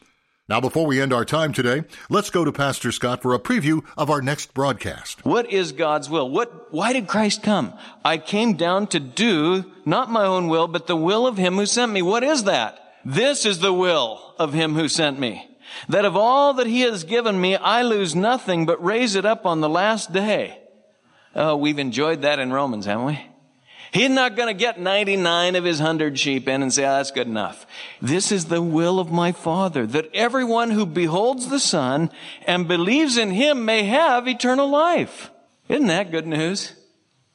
Now, 0.49 0.61
before 0.61 0.87
we 0.87 1.01
end 1.01 1.13
our 1.13 1.25
time 1.25 1.53
today, 1.53 1.85
let's 2.11 2.29
go 2.31 2.45
to 2.45 2.51
Pastor 2.51 2.91
Scott 2.91 3.23
for 3.23 3.33
a 3.33 3.39
preview 3.39 3.85
of 3.97 4.11
our 4.11 4.21
next 4.21 4.53
broadcast. 4.55 5.25
What 5.25 5.53
is 5.53 5.71
God's 5.71 6.11
will? 6.11 6.29
What, 6.29 6.73
why 6.73 6.93
did 6.93 7.07
Christ 7.07 7.45
come? 7.45 7.73
I 8.05 8.19
came 8.19 8.55
down 8.55 8.89
to 8.89 8.99
do 8.99 9.65
not 9.85 10.11
my 10.11 10.25
own 10.25 10.49
will, 10.49 10.67
but 10.67 10.89
the 10.89 10.97
will 10.97 11.29
of 11.29 11.37
him 11.37 11.55
who 11.55 11.65
sent 11.65 11.93
me. 11.93 12.03
What 12.03 12.25
is 12.25 12.43
that? 12.45 12.97
This 13.05 13.47
is 13.47 13.61
the 13.61 13.73
will 13.73 14.35
of 14.37 14.53
him 14.53 14.75
who 14.75 14.89
sent 14.89 15.21
me. 15.21 15.49
That 15.89 16.05
of 16.05 16.17
all 16.17 16.55
that 16.55 16.67
he 16.67 16.81
has 16.81 17.05
given 17.05 17.41
me, 17.41 17.55
I 17.55 17.83
lose 17.83 18.17
nothing, 18.17 18.67
but 18.67 18.85
raise 18.85 19.15
it 19.15 19.25
up 19.25 19.47
on 19.47 19.61
the 19.61 19.69
last 19.69 20.13
day. 20.13 20.59
Oh, 21.37 21.57
we've 21.57 21.79
enjoyed 21.79 22.23
that 22.23 22.41
in 22.41 22.53
Romans, 22.53 22.85
haven't 22.85 23.07
we? 23.07 23.27
He's 23.93 24.09
not 24.09 24.37
going 24.37 24.49
to 24.49 24.59
get 24.59 24.81
99 24.81 25.55
of 25.55 25.65
his 25.65 25.79
100 25.79 26.19
sheep 26.19 26.49
in 26.49 26.63
and 26.63 26.73
say, 26.73 26.85
oh, 26.85 26.97
that's 26.97 27.11
good 27.11 27.27
enough. 27.27 27.67
This 28.01 28.33
is 28.33 28.47
the 28.47 28.63
will 28.63 28.99
of 28.99 29.13
my 29.13 29.33
Father, 29.33 29.87
that 29.87 30.09
everyone 30.15 30.71
who 30.71 30.87
beholds 30.87 31.51
the 31.51 31.61
Son 31.61 32.11
and 32.47 32.67
believes 32.67 33.19
in 33.19 33.33
him 33.33 33.67
may 33.67 33.85
have 33.85 34.27
eternal 34.27 34.71
life. 34.71 35.31
Isn't 35.69 35.89
that 35.89 36.11
good 36.11 36.27
news? 36.27 36.73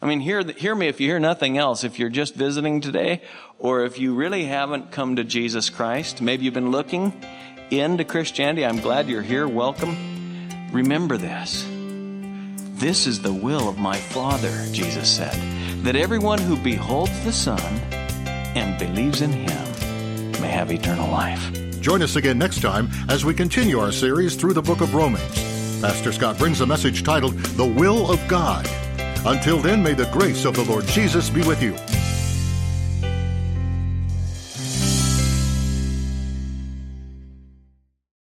I 0.02 0.08
mean, 0.08 0.20
hear, 0.20 0.44
hear 0.44 0.74
me 0.74 0.88
if 0.88 1.00
you 1.00 1.08
hear 1.08 1.20
nothing 1.20 1.60
else. 1.60 1.84
If 1.84 2.00
you're 2.00 2.10
just 2.10 2.34
visiting 2.34 2.82
today, 2.82 3.22
or 3.60 3.84
if 3.84 4.00
you 4.00 4.16
really 4.16 4.46
haven't 4.46 4.92
come 4.92 5.18
to 5.18 5.24
Jesus 5.24 5.70
Christ, 5.70 6.24
maybe 6.24 6.46
you've 6.46 6.56
been 6.56 6.72
looking 6.72 7.24
into 7.70 8.04
Christianity. 8.04 8.66
I'm 8.66 8.80
glad 8.80 9.08
you're 9.08 9.22
here. 9.22 9.48
Welcome. 9.48 9.96
Remember 10.72 11.18
this. 11.18 11.68
This 12.80 13.06
is 13.06 13.22
the 13.22 13.34
will 13.34 13.70
of 13.70 13.78
my 13.78 13.98
Father, 13.98 14.66
Jesus 14.72 15.08
said 15.08 15.57
that 15.84 15.96
everyone 15.96 16.40
who 16.40 16.56
beholds 16.58 17.24
the 17.24 17.32
Son 17.32 17.60
and 18.56 18.78
believes 18.80 19.22
in 19.22 19.32
him 19.32 20.32
may 20.42 20.50
have 20.50 20.72
eternal 20.72 21.10
life. 21.10 21.52
Join 21.82 22.02
us 22.02 22.16
again 22.16 22.38
next 22.38 22.62
time 22.62 22.90
as 23.10 23.24
we 23.24 23.34
continue 23.34 23.80
our 23.80 23.92
series 23.92 24.36
through 24.36 24.54
the 24.54 24.62
book 24.62 24.82
of 24.82 24.94
Romans. 24.94 25.22
Pastor 25.82 26.12
Scott 26.12 26.38
brings 26.38 26.62
a 26.62 26.66
message 26.66 27.04
titled 27.04 27.34
The 27.34 27.66
Will 27.66 28.12
of 28.12 28.26
God. 28.28 28.68
Until 29.26 29.60
then, 29.60 29.84
may 29.84 29.94
the 29.94 30.10
grace 30.12 30.46
of 30.46 30.56
the 30.56 30.64
Lord 30.64 30.86
Jesus 30.88 31.30
be 31.30 31.44
with 31.44 31.62
you. 31.62 31.76